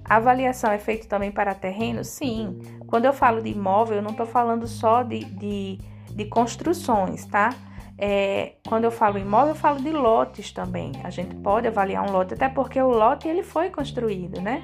[0.04, 2.04] A avaliação é feita também para terreno?
[2.04, 2.58] Sim.
[2.86, 5.78] Quando eu falo de imóvel, eu não estou falando só de, de,
[6.10, 7.50] de construções, tá?
[8.02, 10.92] É, quando eu falo imóvel, eu falo de lotes também.
[11.04, 14.62] A gente pode avaliar um lote, até porque o lote ele foi construído, né?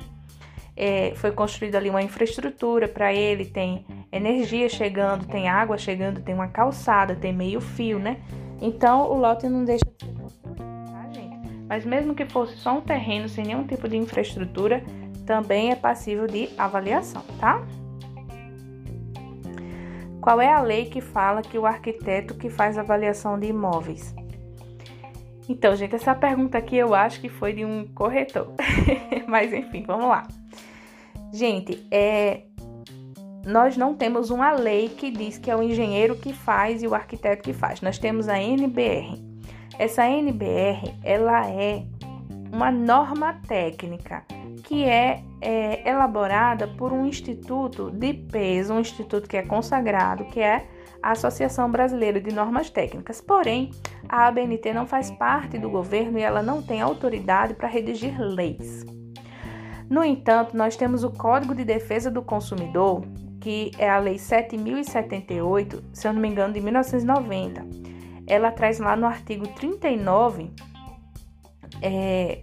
[0.75, 6.35] É, foi construída ali uma infraestrutura para ele, tem energia chegando, tem água chegando, tem
[6.35, 8.19] uma calçada, tem meio fio, né?
[8.61, 11.37] Então o lote não deixa de ser construído, tá, gente?
[11.69, 14.83] Mas mesmo que fosse só um terreno sem nenhum tipo de infraestrutura,
[15.27, 17.63] também é passível de avaliação, tá?
[20.27, 24.13] Qual é a lei que fala que o arquiteto que faz avaliação de imóveis?
[25.49, 28.53] Então, gente, essa pergunta aqui eu acho que foi de um corretor.
[29.29, 30.27] Mas enfim, vamos lá.
[31.33, 32.43] Gente, é,
[33.47, 36.95] nós não temos uma lei que diz que é o engenheiro que faz e o
[36.97, 37.81] arquiteto que faz.
[37.81, 39.23] Nós temos a NBR.
[39.79, 41.85] Essa NBR, ela é
[42.53, 44.25] uma norma técnica
[44.63, 50.41] que é, é, elaborada por um instituto de peso, um instituto que é consagrado, que
[50.41, 50.67] é
[51.03, 53.21] a Associação Brasileira de Normas Técnicas.
[53.21, 53.71] Porém,
[54.09, 58.85] a ABNT não faz parte do governo e ela não tem autoridade para redigir leis.
[59.89, 63.05] No entanto, nós temos o Código de Defesa do Consumidor,
[63.41, 67.65] que é a Lei 7078, se eu não me engano, de 1990.
[68.27, 70.51] Ela traz lá no artigo 39
[71.81, 72.43] é,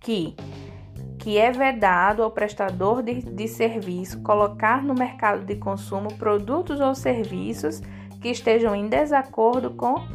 [0.00, 0.34] que
[1.24, 6.94] que é vedado ao prestador de, de serviço colocar no mercado de consumo produtos ou
[6.94, 7.80] serviços
[8.20, 10.06] que estejam em desacordo com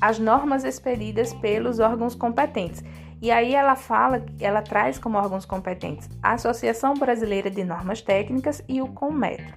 [0.00, 2.82] as normas expedidas pelos órgãos competentes.
[3.22, 8.60] E aí ela fala, ela traz como órgãos competentes a Associação Brasileira de Normas Técnicas
[8.68, 9.54] e o Conmetro.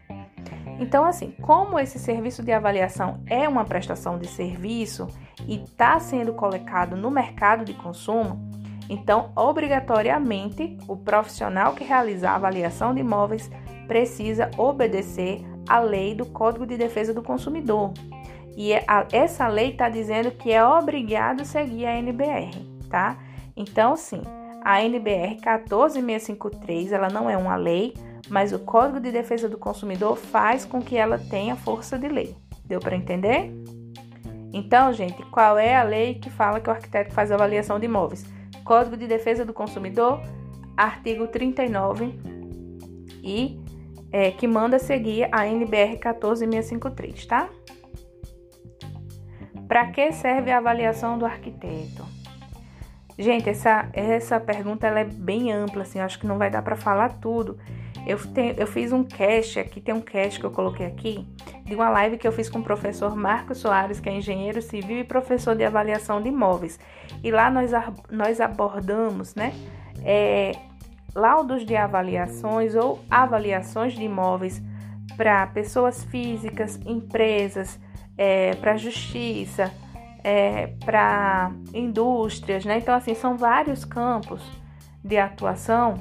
[0.80, 5.08] Então, assim, como esse serviço de avaliação é uma prestação de serviço
[5.48, 8.48] e está sendo colocado no mercado de consumo,
[8.90, 13.50] então, obrigatoriamente, o profissional que realizar a avaliação de imóveis
[13.88, 17.94] precisa obedecer à lei do Código de Defesa do Consumidor.
[18.58, 22.52] E é essa lei está dizendo que é obrigado seguir a NBR,
[22.90, 23.18] tá?
[23.56, 24.22] Então, sim,
[24.64, 27.94] a NBR 14653, ela não é uma lei,
[28.28, 32.36] mas o Código de Defesa do Consumidor faz com que ela tenha força de lei.
[32.66, 33.52] Deu para entender?
[34.52, 38.26] Então, gente, qual é a lei que fala que o arquiteto faz avaliação de imóveis?
[38.64, 40.22] Código de Defesa do Consumidor,
[40.76, 42.20] artigo 39,
[43.24, 43.60] e
[44.12, 47.50] é, que manda seguir a NBR 14653, tá?
[49.68, 52.04] Para que serve a avaliação do arquiteto?
[53.18, 56.76] Gente, essa, essa pergunta ela é bem ampla, assim, acho que não vai dar para
[56.76, 57.60] falar tudo.
[58.08, 61.28] Eu, tenho, eu fiz um cast aqui, tem um cast que eu coloquei aqui,
[61.70, 65.00] de uma live que eu fiz com o professor Marcos Soares, que é engenheiro civil
[65.00, 66.80] e professor de avaliação de imóveis.
[67.24, 67.72] E lá nós,
[68.10, 69.54] nós abordamos, né,
[70.04, 70.52] é,
[71.14, 74.62] laudos de avaliações ou avaliações de imóveis
[75.16, 77.80] para pessoas físicas, empresas,
[78.18, 79.72] é, para justiça,
[80.24, 82.80] é, para indústrias, né?
[82.80, 84.42] Então, assim, são vários campos
[85.04, 85.96] de atuação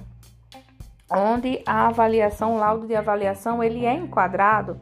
[1.10, 4.78] onde a avaliação, o laudo de avaliação, ele é enquadrado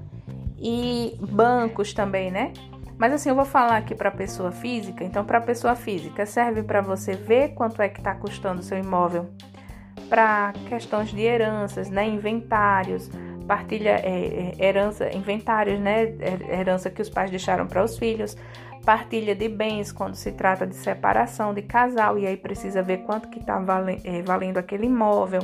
[0.58, 2.52] e bancos também, né?
[2.98, 5.04] Mas assim, eu vou falar aqui para pessoa física.
[5.04, 8.78] Então, para pessoa física, serve para você ver quanto é que está custando o seu
[8.78, 9.28] imóvel
[10.08, 13.10] para questões de heranças, né, inventários,
[13.46, 16.14] partilha é, é, herança, inventários, né,
[16.48, 18.36] herança que os pais deixaram para os filhos,
[18.84, 23.28] partilha de bens quando se trata de separação de casal e aí precisa ver quanto
[23.28, 25.42] que está valendo, é, valendo aquele imóvel.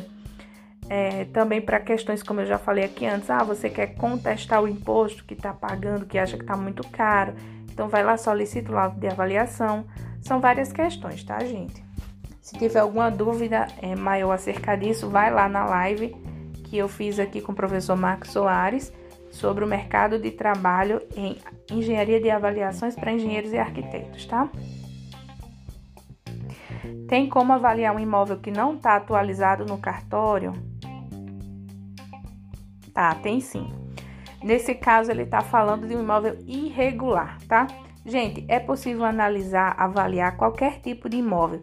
[0.89, 4.69] É, também para questões como eu já falei aqui antes, ah, você quer contestar o
[4.69, 7.35] imposto que está pagando, que acha que está muito caro,
[7.71, 9.87] então vai lá solicita o laudo de avaliação.
[10.21, 11.83] São várias questões, tá, gente?
[12.41, 16.15] Se tiver alguma dúvida é, maior acerca disso, vai lá na live
[16.65, 18.93] que eu fiz aqui com o professor Marcos Soares
[19.31, 21.39] sobre o mercado de trabalho em
[21.71, 24.51] engenharia de avaliações para engenheiros e arquitetos, tá?
[27.09, 30.53] Tem como avaliar um imóvel que não está atualizado no cartório?
[32.93, 33.73] Tá, tem sim.
[34.43, 37.67] Nesse caso, ele está falando de um imóvel irregular, tá?
[38.05, 41.63] Gente, é possível analisar, avaliar qualquer tipo de imóvel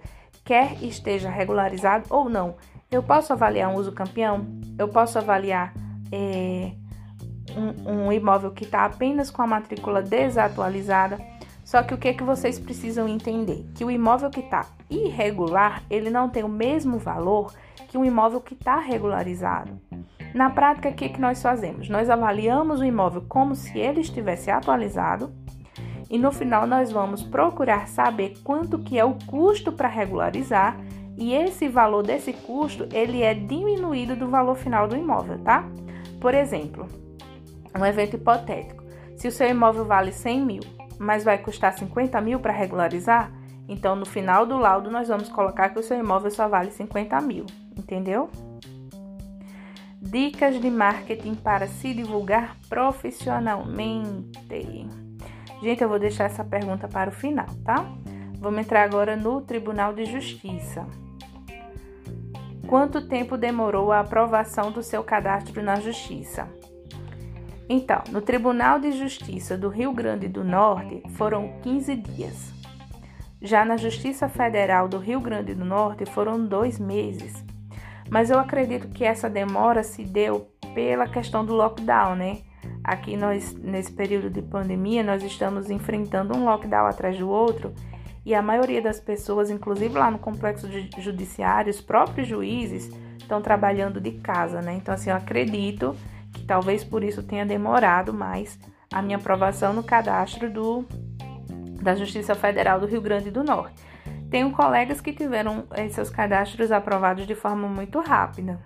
[0.49, 2.55] quer esteja regularizado ou não.
[2.89, 4.47] Eu posso avaliar um uso campeão?
[4.79, 5.73] Eu posso avaliar
[6.11, 6.71] é,
[7.55, 11.19] um, um, imóvel que está apenas com a matrícula desatualizada?
[11.63, 13.63] Só que o que, é que vocês precisam entender?
[13.75, 17.53] Que o imóvel que está irregular, ele não tem o mesmo valor
[17.87, 19.79] que um imóvel que está regularizado.
[20.33, 21.89] Na prática, o que, é que nós fazemos?
[21.89, 25.33] Nós avaliamos o imóvel como se ele estivesse atualizado
[26.09, 30.77] e no final nós vamos procurar saber quanto que é o custo para regularizar
[31.17, 35.65] e esse valor desse custo ele é diminuído do valor final do imóvel, tá?
[36.21, 36.87] Por exemplo,
[37.77, 38.83] um evento hipotético.
[39.17, 40.63] Se o seu imóvel vale 100 mil,
[40.97, 43.31] mas vai custar 50 mil para regularizar,
[43.67, 47.19] então no final do laudo nós vamos colocar que o seu imóvel só vale 50
[47.21, 47.45] mil,
[47.77, 48.29] entendeu?
[50.01, 54.87] Dicas de marketing para se divulgar profissionalmente.
[55.61, 57.85] Gente, eu vou deixar essa pergunta para o final, tá?
[58.39, 60.87] Vamos entrar agora no Tribunal de Justiça.
[62.65, 66.47] Quanto tempo demorou a aprovação do seu cadastro na Justiça?
[67.67, 72.53] Então, no Tribunal de Justiça do Rio Grande do Norte foram 15 dias.
[73.41, 77.48] Já na Justiça Federal do Rio Grande do Norte foram dois meses.
[78.09, 82.39] Mas eu acredito que essa demora se deu pela questão do lockdown, né?
[82.83, 87.73] Aqui nós, nesse período de pandemia, nós estamos enfrentando um lockdown atrás do outro
[88.25, 93.99] e a maioria das pessoas, inclusive lá no complexo judiciário, os próprios juízes estão trabalhando
[94.01, 94.73] de casa, né?
[94.73, 95.95] Então, assim, eu acredito
[96.33, 98.59] que talvez por isso tenha demorado mais
[98.91, 100.85] a minha aprovação no cadastro do,
[101.81, 103.88] da Justiça Federal do Rio Grande do Norte.
[104.29, 108.59] Tenho colegas que tiveram eh, seus cadastros aprovados de forma muito rápida.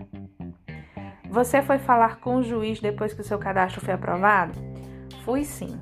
[1.30, 4.59] Você foi falar com o juiz depois que o seu cadastro foi aprovado?
[5.24, 5.80] Fui sim.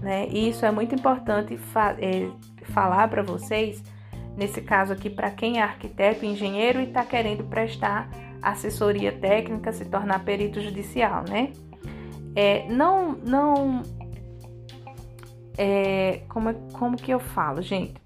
[0.00, 0.26] Né?
[0.28, 2.28] E isso é muito importante fa é,
[2.72, 3.82] falar para vocês,
[4.36, 8.10] nesse caso aqui, para quem é arquiteto, engenheiro e está querendo prestar
[8.42, 11.52] assessoria técnica, se tornar perito judicial, né?
[12.34, 13.82] É, não, não,
[15.56, 18.01] é, como, é, como que eu falo, gente?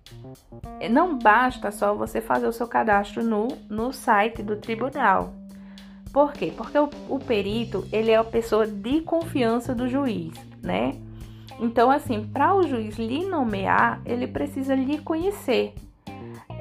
[0.81, 5.35] É, não basta só você fazer o seu cadastro no, no site do tribunal.
[6.13, 6.53] Por quê?
[6.57, 10.33] Porque o, o perito, ele é a pessoa de confiança do juiz,
[10.63, 10.95] né?
[11.61, 15.75] Então, assim, para o juiz lhe nomear, ele precisa lhe conhecer.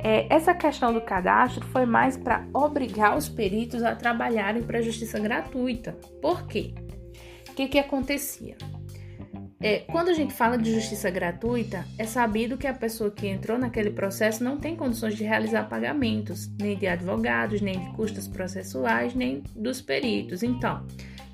[0.04, 4.82] É, essa questão do cadastro foi mais para obrigar os peritos a trabalharem para a
[4.82, 5.98] justiça gratuita.
[6.22, 6.74] Por quê?
[7.50, 8.56] O que, que acontecia?
[9.62, 13.58] É, quando a gente fala de justiça gratuita, é sabido que a pessoa que entrou
[13.58, 19.16] naquele processo não tem condições de realizar pagamentos, nem de advogados, nem de custos processuais,
[19.16, 20.44] nem dos peritos.
[20.44, 20.86] Então,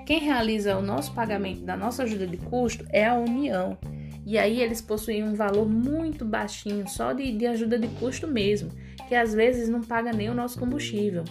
[0.06, 3.78] quem realiza o nosso pagamento da nossa ajuda de custo é a União.
[4.26, 8.70] E aí eles possuem um valor muito baixinho, só de, de ajuda de custo mesmo,
[9.08, 11.24] que às vezes não paga nem o nosso combustível,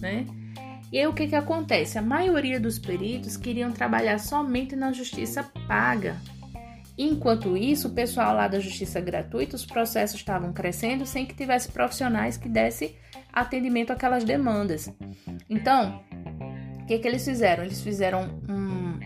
[0.00, 0.26] né?
[0.96, 1.98] E aí o que, que acontece?
[1.98, 6.16] A maioria dos peritos queriam trabalhar somente na justiça paga.
[6.96, 11.70] Enquanto isso, o pessoal lá da justiça gratuita, os processos estavam crescendo sem que tivesse
[11.70, 12.96] profissionais que desse
[13.30, 14.90] atendimento àquelas demandas.
[15.50, 16.02] Então,
[16.80, 17.62] o que, que eles fizeram?
[17.62, 18.98] Eles fizeram um,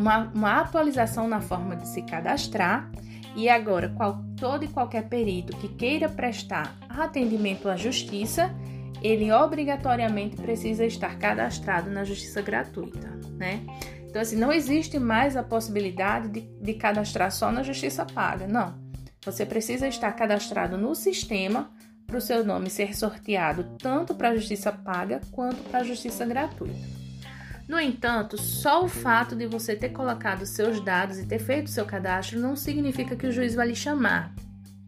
[0.00, 2.88] uma, uma atualização na forma de se cadastrar
[3.34, 8.54] e agora qual, todo e qualquer perito que queira prestar atendimento à justiça
[9.02, 13.64] ele obrigatoriamente precisa estar cadastrado na justiça gratuita, né?
[14.08, 18.78] Então, assim, não existe mais a possibilidade de, de cadastrar só na justiça paga, não.
[19.24, 21.70] Você precisa estar cadastrado no sistema
[22.06, 26.24] para o seu nome ser sorteado tanto para a justiça paga quanto para a justiça
[26.24, 26.98] gratuita.
[27.68, 31.84] No entanto, só o fato de você ter colocado seus dados e ter feito seu
[31.84, 34.34] cadastro não significa que o juiz vai lhe chamar,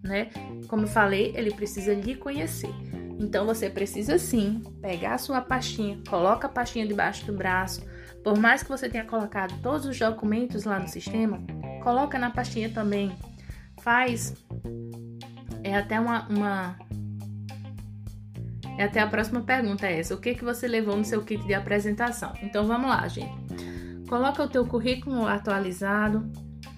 [0.02, 0.30] né?
[0.66, 2.72] Como eu falei, ele precisa lhe conhecer.
[3.20, 7.86] Então você precisa sim pegar a sua pastinha, coloca a pastinha debaixo do braço.
[8.24, 11.38] Por mais que você tenha colocado todos os documentos lá no sistema,
[11.82, 13.14] coloca na pastinha também.
[13.82, 14.34] Faz
[15.62, 16.76] é até uma, uma
[18.78, 20.14] é até a próxima pergunta é essa.
[20.14, 22.32] O que que você levou no seu kit de apresentação?
[22.42, 23.38] Então vamos lá, gente.
[24.08, 26.30] Coloca o teu currículo atualizado,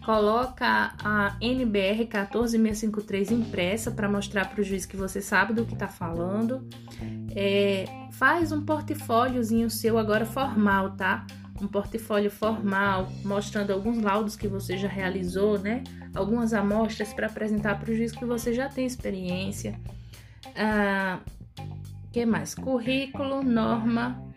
[0.05, 5.75] coloca a NBR 14653 impressa para mostrar para o juiz que você sabe do que
[5.75, 6.69] está falando.
[7.35, 11.27] É, faz um portfóliozinho seu agora formal, tá?
[11.61, 15.85] Um portfólio formal, mostrando alguns laudos que você já realizou, né?
[16.15, 19.79] Algumas amostras para apresentar para o juiz que você já tem experiência.
[20.57, 21.21] Ah,
[22.13, 22.55] que mais?
[22.55, 24.32] Currículo, norma,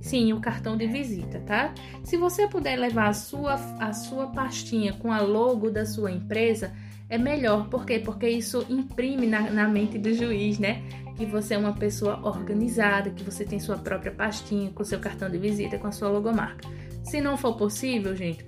[0.00, 1.74] Sim, o cartão de visita, tá?
[2.02, 6.72] Se você puder levar a sua, a sua pastinha com a logo da sua empresa,
[7.08, 7.68] é melhor.
[7.68, 7.98] Por quê?
[7.98, 10.82] Porque isso imprime na, na mente do juiz, né?
[11.16, 15.28] Que você é uma pessoa organizada, que você tem sua própria pastinha com seu cartão
[15.28, 16.66] de visita, com a sua logomarca.
[17.04, 18.46] Se não for possível, gente,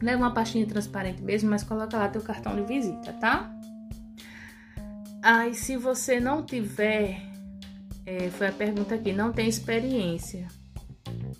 [0.00, 3.54] leva uma pastinha transparente mesmo, mas coloca lá teu cartão de visita, tá?
[5.22, 7.20] Aí, se você não tiver,
[8.06, 10.46] é, foi a pergunta aqui, não tem experiência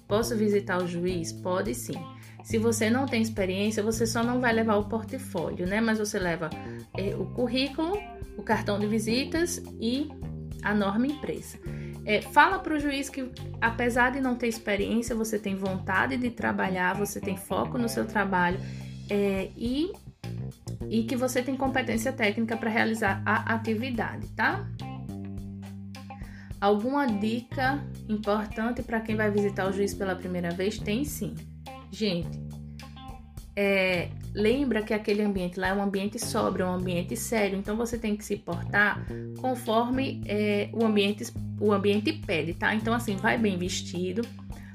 [0.06, 1.32] Posso visitar o juiz?
[1.32, 2.00] Pode sim.
[2.42, 5.80] Se você não tem experiência, você só não vai levar o portfólio, né?
[5.80, 6.50] Mas você leva
[6.96, 7.96] é, o currículo,
[8.36, 10.10] o cartão de visitas e
[10.62, 11.58] a norma impressa.
[12.04, 16.30] É, fala para o juiz que, apesar de não ter experiência, você tem vontade de
[16.30, 18.58] trabalhar, você tem foco no seu trabalho
[19.08, 19.92] é, e,
[20.88, 24.66] e que você tem competência técnica para realizar a atividade, tá?
[26.62, 30.78] Alguma dica importante para quem vai visitar o juiz pela primeira vez?
[30.78, 31.34] Tem sim.
[31.90, 32.38] Gente,
[33.56, 37.76] é, lembra que aquele ambiente lá é um ambiente sóbrio, é um ambiente sério, então
[37.76, 39.04] você tem que se portar
[39.40, 42.72] conforme é, o, ambiente, o ambiente pede, tá?
[42.72, 44.22] Então, assim, vai bem vestido,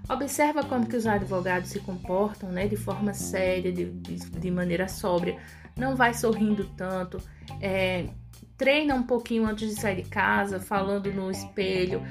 [0.10, 4.90] observa como que os advogados se comportam, né, de forma séria, de, de, de maneira
[4.90, 5.38] sóbria,
[5.78, 7.18] não vai sorrindo tanto,
[7.62, 8.08] é,
[8.58, 12.02] treina um pouquinho antes de sair de casa, falando no espelho,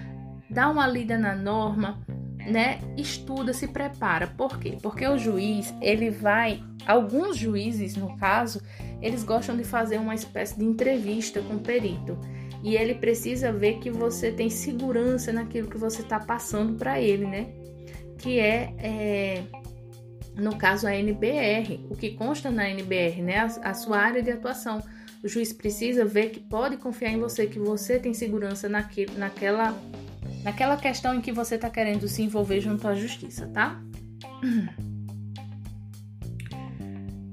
[0.48, 1.98] dá uma lida na norma,
[2.38, 2.78] né?
[2.96, 4.28] Estuda, se prepara.
[4.28, 4.78] Por quê?
[4.80, 8.62] Porque o juiz, ele vai, alguns juízes, no caso,
[9.02, 12.16] eles gostam de fazer uma espécie de entrevista com o perito.
[12.62, 17.26] E ele precisa ver que você tem segurança naquilo que você está passando para ele,
[17.26, 17.48] né?
[18.18, 19.42] Que é, é,
[20.36, 23.38] no caso, a NBR, o que consta na NBR, né?
[23.38, 24.82] A, a sua área de atuação
[25.26, 29.76] o juiz precisa ver que pode confiar em você, que você tem segurança naquele, naquela,
[30.44, 33.82] naquela questão em que você está querendo se envolver junto à justiça, tá?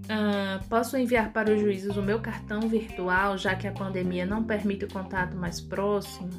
[0.09, 4.43] Uh, posso enviar para os juízes o meu cartão virtual, já que a pandemia não
[4.43, 6.31] permite o contato mais próximo?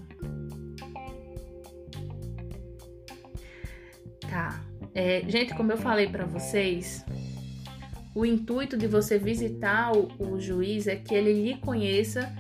[4.28, 4.60] Tá.
[4.92, 7.04] É, gente, como eu falei para vocês,
[8.14, 12.32] o intuito de você visitar o, o juiz é que ele lhe conheça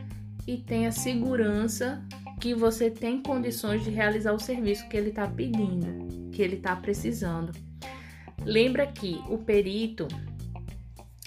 [0.46, 2.02] e tenha segurança
[2.40, 6.76] que você tem condições de realizar o serviço que ele está pedindo, que ele está
[6.76, 7.52] precisando.
[8.44, 10.06] Lembra que o perito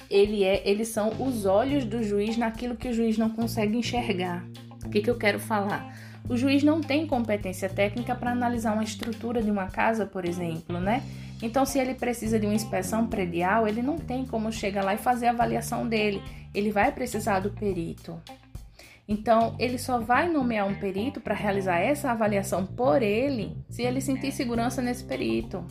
[0.09, 4.45] ele é, eles são os olhos do juiz naquilo que o juiz não consegue enxergar.
[4.85, 5.93] O que, que eu quero falar?
[6.29, 10.79] O juiz não tem competência técnica para analisar uma estrutura de uma casa, por exemplo,
[10.79, 11.03] né?
[11.41, 14.97] Então, se ele precisa de uma inspeção predial, ele não tem como chegar lá e
[14.97, 16.21] fazer a avaliação dele.
[16.53, 18.19] Ele vai precisar do perito.
[19.07, 24.01] Então, ele só vai nomear um perito para realizar essa avaliação por ele se ele
[24.01, 25.63] sentir segurança nesse perito,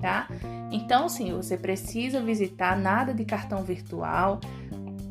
[0.00, 0.26] tá?
[0.72, 4.40] Então, sim, você precisa visitar nada de cartão virtual,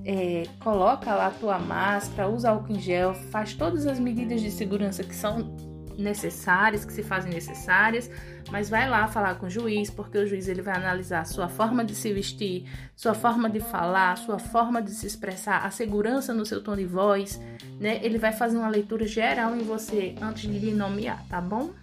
[0.04, 4.52] é, coloca lá a tua máscara, usa álcool em gel, faz todas as medidas de
[4.52, 5.56] segurança que são
[5.98, 8.10] necessárias, que se fazem necessárias,
[8.52, 11.84] mas vai lá falar com o juiz, porque o juiz ele vai analisar sua forma
[11.84, 12.66] de se vestir,
[12.96, 16.86] sua forma de falar, sua forma de se expressar, a segurança no seu tom de
[16.86, 17.40] voz,
[17.80, 18.00] né?
[18.04, 21.74] Ele vai fazer uma leitura geral em você antes de lhe nomear, tá bom?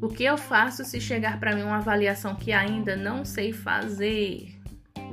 [0.00, 4.56] O que eu faço se chegar para mim uma avaliação que ainda não sei fazer?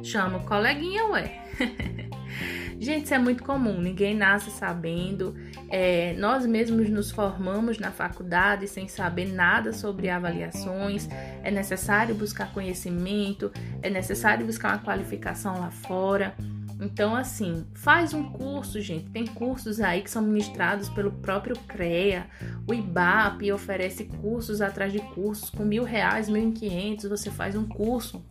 [0.04, 1.42] Chamo coleguinha, ué.
[2.80, 5.34] Gente, isso é muito comum, ninguém nasce sabendo.
[5.70, 11.08] É, nós mesmos nos formamos na faculdade sem saber nada sobre avaliações.
[11.44, 13.52] É necessário buscar conhecimento,
[13.82, 16.36] é necessário buscar uma qualificação lá fora.
[16.80, 19.10] Então, assim, faz um curso, gente.
[19.10, 22.28] Tem cursos aí que são ministrados pelo próprio CREA.
[22.68, 27.10] O IBAP oferece cursos atrás de cursos com mil reais, mil e quinhentos.
[27.10, 28.22] Você faz um curso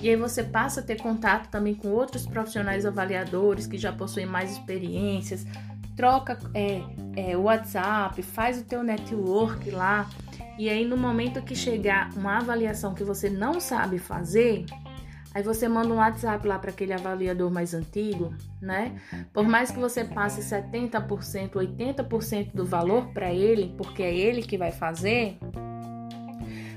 [0.00, 4.26] E aí você passa a ter contato também com outros profissionais avaliadores que já possuem
[4.26, 5.46] mais experiências,
[5.96, 6.82] troca é,
[7.16, 10.08] é, WhatsApp, faz o teu network lá.
[10.58, 14.64] E aí no momento que chegar uma avaliação que você não sabe fazer,
[15.34, 18.32] Aí você manda um WhatsApp lá para aquele avaliador mais antigo,
[18.62, 18.94] né?
[19.32, 24.56] Por mais que você passe 70%, 80% do valor para ele, porque é ele que
[24.56, 25.36] vai fazer,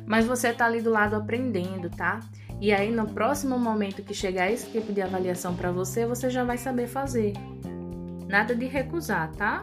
[0.07, 2.20] mas você tá ali do lado aprendendo, tá?
[2.59, 6.43] E aí no próximo momento que chegar esse tipo de avaliação para você, você já
[6.43, 7.34] vai saber fazer.
[8.28, 9.61] Nada de recusar, tá?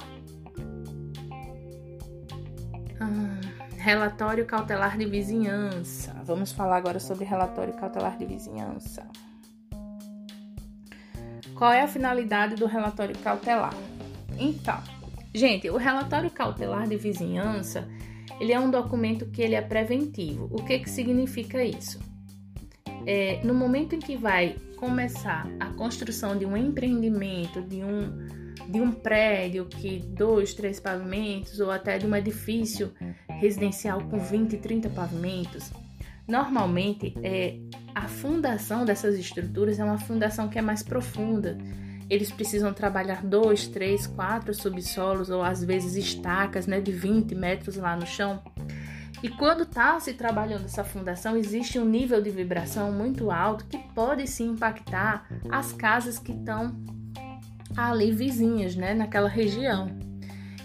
[2.98, 3.40] Ah,
[3.76, 6.14] relatório cautelar de vizinhança.
[6.24, 9.06] Vamos falar agora sobre relatório cautelar de vizinhança.
[11.54, 13.74] Qual é a finalidade do relatório cautelar?
[14.38, 14.82] Então,
[15.34, 17.86] gente, o relatório cautelar de vizinhança,
[18.40, 20.48] ele é um documento que ele é preventivo.
[20.50, 22.00] O que que significa isso?
[23.06, 28.80] É, no momento em que vai começar a construção de um empreendimento, de um de
[28.80, 32.92] um prédio que dois, três pavimentos ou até de um edifício
[33.28, 35.72] residencial com 20, 30 pavimentos,
[36.26, 37.56] normalmente é
[37.94, 41.56] a fundação dessas estruturas é uma fundação que é mais profunda.
[42.10, 47.76] Eles precisam trabalhar dois, três, quatro subsolos ou às vezes estacas, né, de 20 metros
[47.76, 48.42] lá no chão.
[49.22, 53.78] E quando está se trabalhando essa fundação, existe um nível de vibração muito alto que
[53.94, 56.76] pode se impactar as casas que estão
[57.76, 59.88] ali vizinhas, né, naquela região.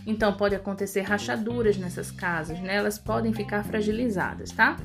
[0.06, 2.76] Então pode acontecer rachaduras nessas casas, né?
[2.76, 4.76] Elas podem ficar fragilizadas, tá?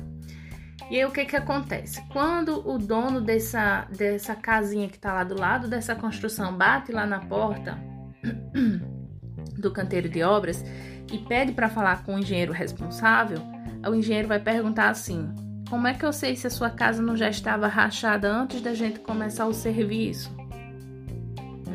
[0.89, 2.03] E aí o que que acontece?
[2.11, 7.07] Quando o dono dessa dessa casinha que está lá do lado dessa construção bate lá
[7.07, 7.77] na porta
[9.57, 10.63] do canteiro de obras
[11.11, 13.39] e pede para falar com o engenheiro responsável,
[13.87, 15.33] o engenheiro vai perguntar assim:
[15.69, 18.75] como é que eu sei se a sua casa não já estava rachada antes da
[18.75, 20.34] gente começar o serviço?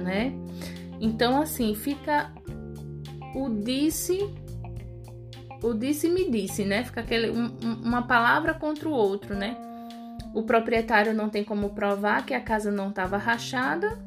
[0.01, 0.33] Né?
[1.01, 2.31] Então, assim, fica
[3.35, 4.29] o disse,
[5.63, 6.85] o disse me disse, né?
[6.85, 7.47] Fica aquele, um,
[7.83, 9.57] uma palavra contra o outro, né?
[10.35, 13.99] O proprietário não tem como provar que a casa não estava rachada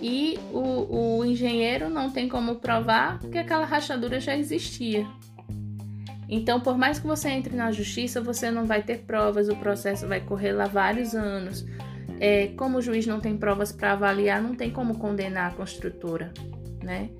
[0.00, 5.06] e o, o engenheiro não tem como provar que aquela rachadura já existia.
[6.28, 10.06] Então, por mais que você entre na justiça, você não vai ter provas, o processo
[10.06, 11.64] vai correr lá vários anos
[12.20, 16.32] é, como o juiz não tem provas para avaliar, não tem como condenar a construtora,
[16.82, 17.10] né?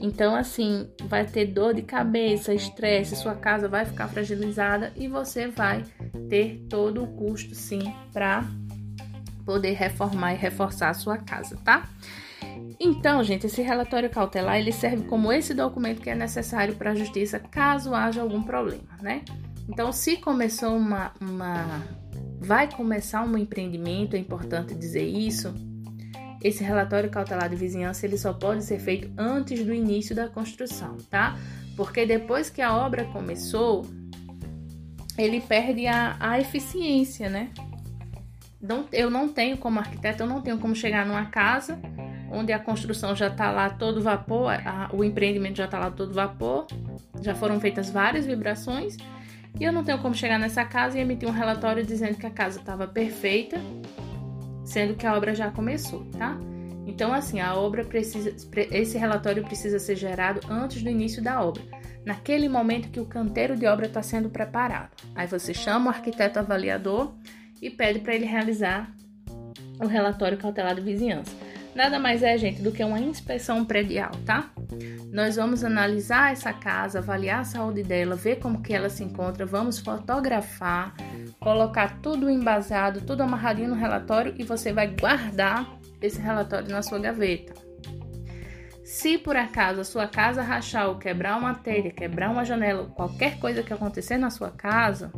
[0.00, 5.48] Então, assim, vai ter dor de cabeça, estresse, sua casa vai ficar fragilizada e você
[5.48, 5.84] vai
[6.28, 8.44] ter todo o custo, sim, para
[9.44, 11.88] poder reformar e reforçar a sua casa, tá?
[12.78, 16.94] Então, gente, esse relatório cautelar ele serve como esse documento que é necessário para a
[16.94, 19.22] justiça caso haja algum problema, né?
[19.68, 21.82] Então, se começou uma, uma
[22.40, 25.54] vai começar um empreendimento, é importante dizer isso.
[26.42, 30.96] Esse relatório cautelar de vizinhança ele só pode ser feito antes do início da construção,
[31.10, 31.36] tá?
[31.76, 33.84] Porque depois que a obra começou,
[35.16, 37.50] ele perde a, a eficiência, né?
[38.60, 41.78] Não, eu não tenho como arquiteto, eu não tenho como chegar numa casa
[42.30, 46.12] onde a construção já está lá todo vapor, a, o empreendimento já está lá todo
[46.12, 46.66] vapor,
[47.22, 48.96] já foram feitas várias vibrações
[49.58, 52.30] e eu não tenho como chegar nessa casa e emitir um relatório dizendo que a
[52.30, 53.60] casa estava perfeita,
[54.64, 56.38] sendo que a obra já começou, tá?
[56.86, 58.34] Então, assim, a obra precisa,
[58.70, 61.62] esse relatório precisa ser gerado antes do início da obra,
[62.04, 64.90] naquele momento que o canteiro de obra está sendo preparado.
[65.14, 67.14] Aí você chama o arquiteto avaliador
[67.60, 68.90] e pede para ele realizar
[69.80, 71.36] o relatório cautelar de vizinhança.
[71.74, 74.50] Nada mais é, gente, do que uma inspeção predial, tá?
[75.12, 79.46] Nós vamos analisar essa casa, avaliar a saúde dela, ver como que ela se encontra,
[79.46, 80.94] vamos fotografar,
[81.40, 86.98] colocar tudo embasado, tudo amarradinho no relatório e você vai guardar esse relatório na sua
[86.98, 87.54] gaveta.
[88.84, 93.38] Se por acaso a sua casa rachar ou quebrar uma telha, quebrar uma janela, qualquer
[93.38, 95.12] coisa que acontecer na sua casa,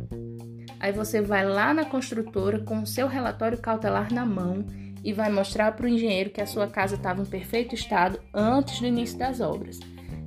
[0.79, 4.65] aí você vai lá na construtora com o seu relatório cautelar na mão
[5.03, 8.79] e vai mostrar para o engenheiro que a sua casa estava em perfeito estado antes
[8.79, 9.79] do início das obras.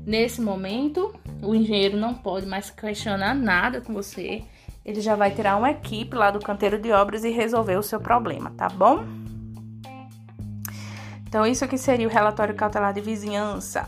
[0.07, 4.43] Nesse momento, o engenheiro não pode mais questionar nada com você.
[4.85, 8.01] Ele já vai tirar uma equipe lá do canteiro de obras e resolver o seu
[8.01, 9.05] problema, tá bom?
[11.27, 13.87] Então, isso aqui seria o relatório cautelar de vizinhança.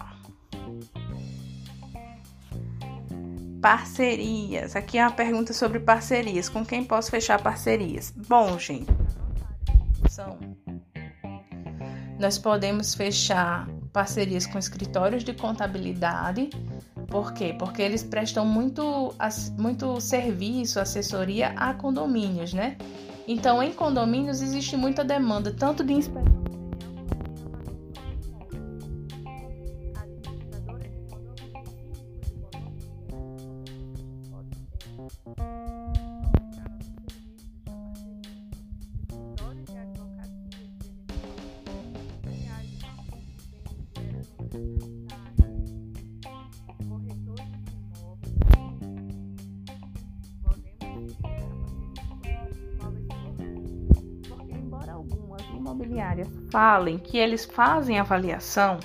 [3.60, 4.74] Parcerias.
[4.74, 6.48] Aqui é uma pergunta sobre parcerias.
[6.48, 8.10] Com quem posso fechar parcerias?
[8.10, 8.90] Bom, gente,
[10.08, 10.38] são
[12.18, 16.50] nós podemos fechar parcerias com escritórios de contabilidade.
[17.08, 17.54] Por quê?
[17.58, 19.14] Porque eles prestam muito,
[19.58, 22.76] muito serviço, assessoria a condomínios, né?
[23.28, 26.36] Então, em condomínios existe muita demanda, tanto de inspeção
[56.56, 58.80] falem que eles fazem avaliação,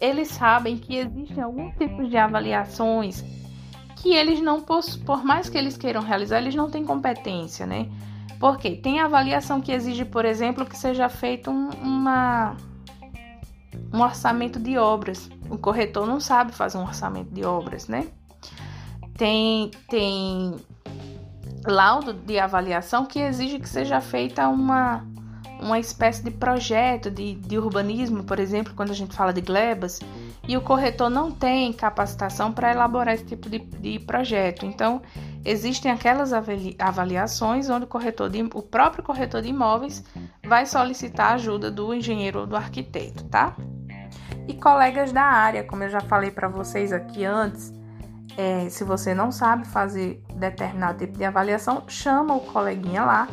[0.00, 3.24] eles sabem que existem alguns tipos de avaliações
[3.94, 7.88] que eles não, por mais que eles queiram realizar, eles não têm competência, né?
[8.40, 12.56] Porque tem avaliação que exige, por exemplo, que seja feito um, uma,
[13.94, 15.30] um orçamento de obras.
[15.48, 18.08] O corretor não sabe fazer um orçamento de obras, né?
[19.16, 20.56] Tem, tem
[21.64, 25.06] laudo de avaliação que exige que seja feita uma,
[25.62, 30.00] uma espécie de projeto de, de urbanismo, por exemplo, quando a gente fala de glebas,
[30.48, 34.64] e o corretor não tem capacitação para elaborar esse tipo de, de, projeto.
[34.64, 35.02] Então,
[35.44, 36.32] existem aquelas
[36.78, 40.02] avaliações onde o, corretor de, o próprio corretor de imóveis
[40.44, 43.54] vai solicitar a ajuda do engenheiro ou do arquiteto, tá?
[44.48, 47.72] E colegas da área, como eu já falei para vocês aqui antes,
[48.36, 53.28] é, se você não sabe fazer determinado tipo de avaliação, chama o coleguinha lá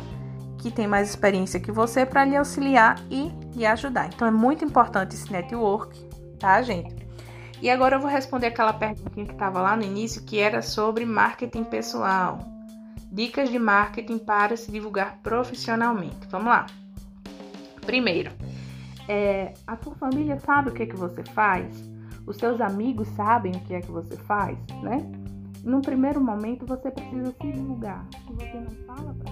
[0.58, 4.06] que tem mais experiência que você para lhe auxiliar e lhe ajudar.
[4.06, 5.98] Então é muito importante esse network,
[6.38, 7.06] tá, gente?
[7.60, 11.04] E agora eu vou responder aquela perguntinha que estava lá no início, que era sobre
[11.04, 12.38] marketing pessoal.
[13.10, 16.28] Dicas de marketing para se divulgar profissionalmente.
[16.30, 16.66] Vamos lá.
[17.84, 18.30] Primeiro,
[19.08, 21.90] é, a tua família sabe o que, é que você faz?
[22.26, 25.10] Os seus amigos sabem o que é que você faz, né?
[25.64, 28.06] No primeiro momento, você precisa se divulgar.
[28.12, 29.27] Se você não fala para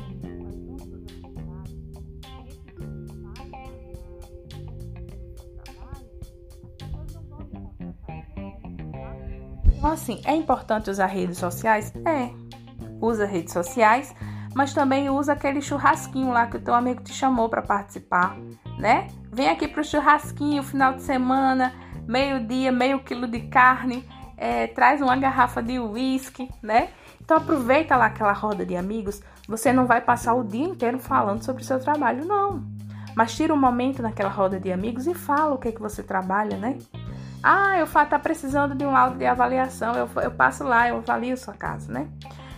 [9.87, 11.93] Então, assim, é importante usar redes sociais?
[12.05, 12.31] É.
[13.01, 14.13] Usa redes sociais,
[14.53, 18.37] mas também usa aquele churrasquinho lá que o teu amigo te chamou para participar,
[18.81, 19.07] né?
[19.31, 21.73] Vem aqui pro churrasquinho, final de semana,
[22.05, 24.05] meio-dia, meio quilo de carne
[24.37, 26.89] é, traz uma garrafa de uísque, né?
[27.23, 29.23] Então aproveita lá aquela roda de amigos.
[29.47, 32.65] Você não vai passar o dia inteiro falando sobre o seu trabalho, não.
[33.15, 36.03] Mas tira um momento naquela roda de amigos e fala o que, é que você
[36.03, 36.77] trabalha, né?
[37.43, 39.95] Ah, eu tá precisando de um laudo de avaliação.
[39.95, 42.09] Eu, eu passo lá, eu avalio sua casa, né?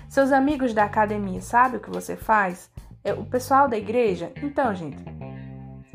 [0.09, 2.71] Seus amigos da academia sabem o que você faz?
[3.19, 4.33] O pessoal da igreja?
[4.43, 5.03] Então, gente,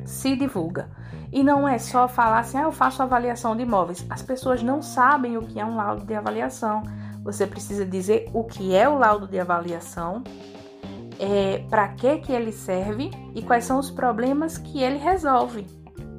[0.06, 0.90] se divulga.
[1.32, 4.06] E não é só falar assim, ah, eu faço avaliação de imóveis.
[4.10, 6.84] As pessoas não sabem o que é um laudo de avaliação.
[7.24, 10.24] Você precisa dizer o que é o laudo de avaliação,
[11.20, 15.66] é, para que, que ele serve e quais são os problemas que ele resolve.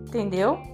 [0.06, 0.73] Entendeu?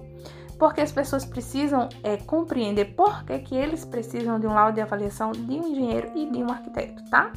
[0.61, 4.81] Porque as pessoas precisam é, compreender por que, que eles precisam de um laudo de
[4.81, 7.31] avaliação de um engenheiro e de um arquiteto, tá?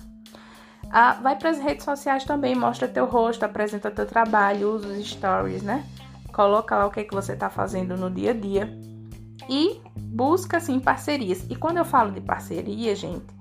[0.91, 5.09] Ah, vai para as redes sociais também, mostra teu rosto, apresenta teu trabalho, usa os
[5.09, 5.87] stories, né?
[6.35, 8.69] coloca lá o que, é que você está fazendo no dia a dia
[9.49, 11.47] e busca assim parcerias.
[11.49, 13.33] E quando eu falo de parceria, gente,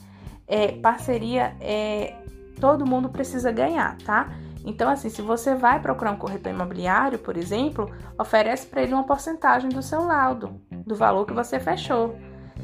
[0.47, 2.15] é parceria é
[2.57, 4.29] todo mundo precisa ganhar, tá?
[4.65, 9.03] Então, assim, se você vai procurar um corretor imobiliário, por exemplo, oferece para ele uma
[9.03, 12.15] porcentagem do seu laudo, do valor que você fechou.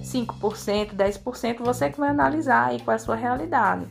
[0.01, 3.87] 5%, 10%, você que vai analisar aí qual é a sua realidade.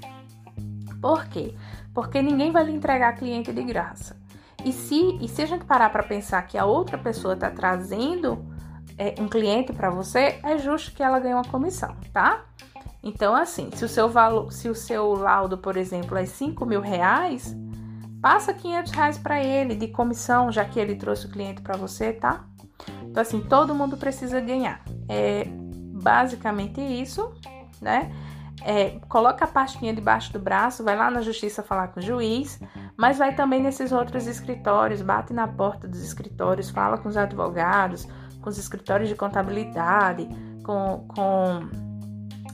[1.02, 1.54] Por quê?
[1.92, 4.16] Porque ninguém vai lhe entregar cliente de graça.
[4.64, 8.44] E se, e se a gente parar para pensar que a outra pessoa está trazendo
[8.96, 12.44] é, um cliente para você, é justo que ela ganhe uma comissão, tá?
[13.02, 16.80] Então, assim, se o seu valor, se o seu laudo, por exemplo, é 5 mil
[16.80, 17.56] reais,
[18.20, 22.12] passa 500 reais para ele de comissão, já que ele trouxe o cliente para você,
[22.12, 22.44] tá?
[23.04, 24.82] Então, assim, todo mundo precisa ganhar.
[25.08, 25.46] É
[26.00, 27.32] basicamente isso,
[27.80, 28.12] né?
[28.62, 32.60] É, coloca a pastinha debaixo do braço, vai lá na justiça falar com o juiz,
[32.96, 38.08] mas vai também nesses outros escritórios, bate na porta dos escritórios, fala com os advogados,
[38.42, 40.28] com os escritórios de contabilidade,
[40.64, 41.68] com, com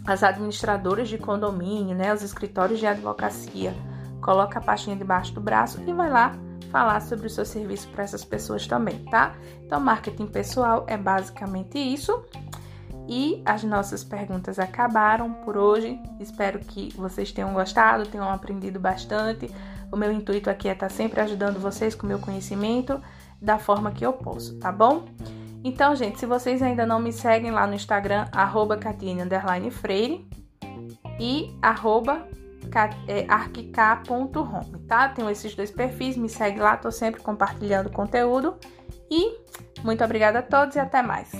[0.06, 3.74] as administradoras de condomínio, né, os escritórios de advocacia.
[4.24, 6.32] Coloca a pastinha debaixo do braço e vai lá
[6.70, 9.34] falar sobre o seu serviço para essas pessoas também, tá?
[9.62, 12.24] Então, marketing pessoal é basicamente isso.
[13.06, 16.00] E as nossas perguntas acabaram por hoje.
[16.18, 19.54] Espero que vocês tenham gostado, tenham aprendido bastante.
[19.92, 22.98] O meu intuito aqui é estar sempre ajudando vocês com o meu conhecimento
[23.42, 25.04] da forma que eu posso, tá bom?
[25.62, 28.78] Então, gente, se vocês ainda não me seguem lá no Instagram, arroba
[29.70, 30.26] Freire
[31.20, 32.26] e arroba
[33.06, 35.08] é, arquicar.home, tá?
[35.08, 38.56] Tenho esses dois perfis, me segue lá, tô sempre compartilhando conteúdo.
[39.10, 39.38] E
[39.82, 41.30] muito obrigada a todos e até mais.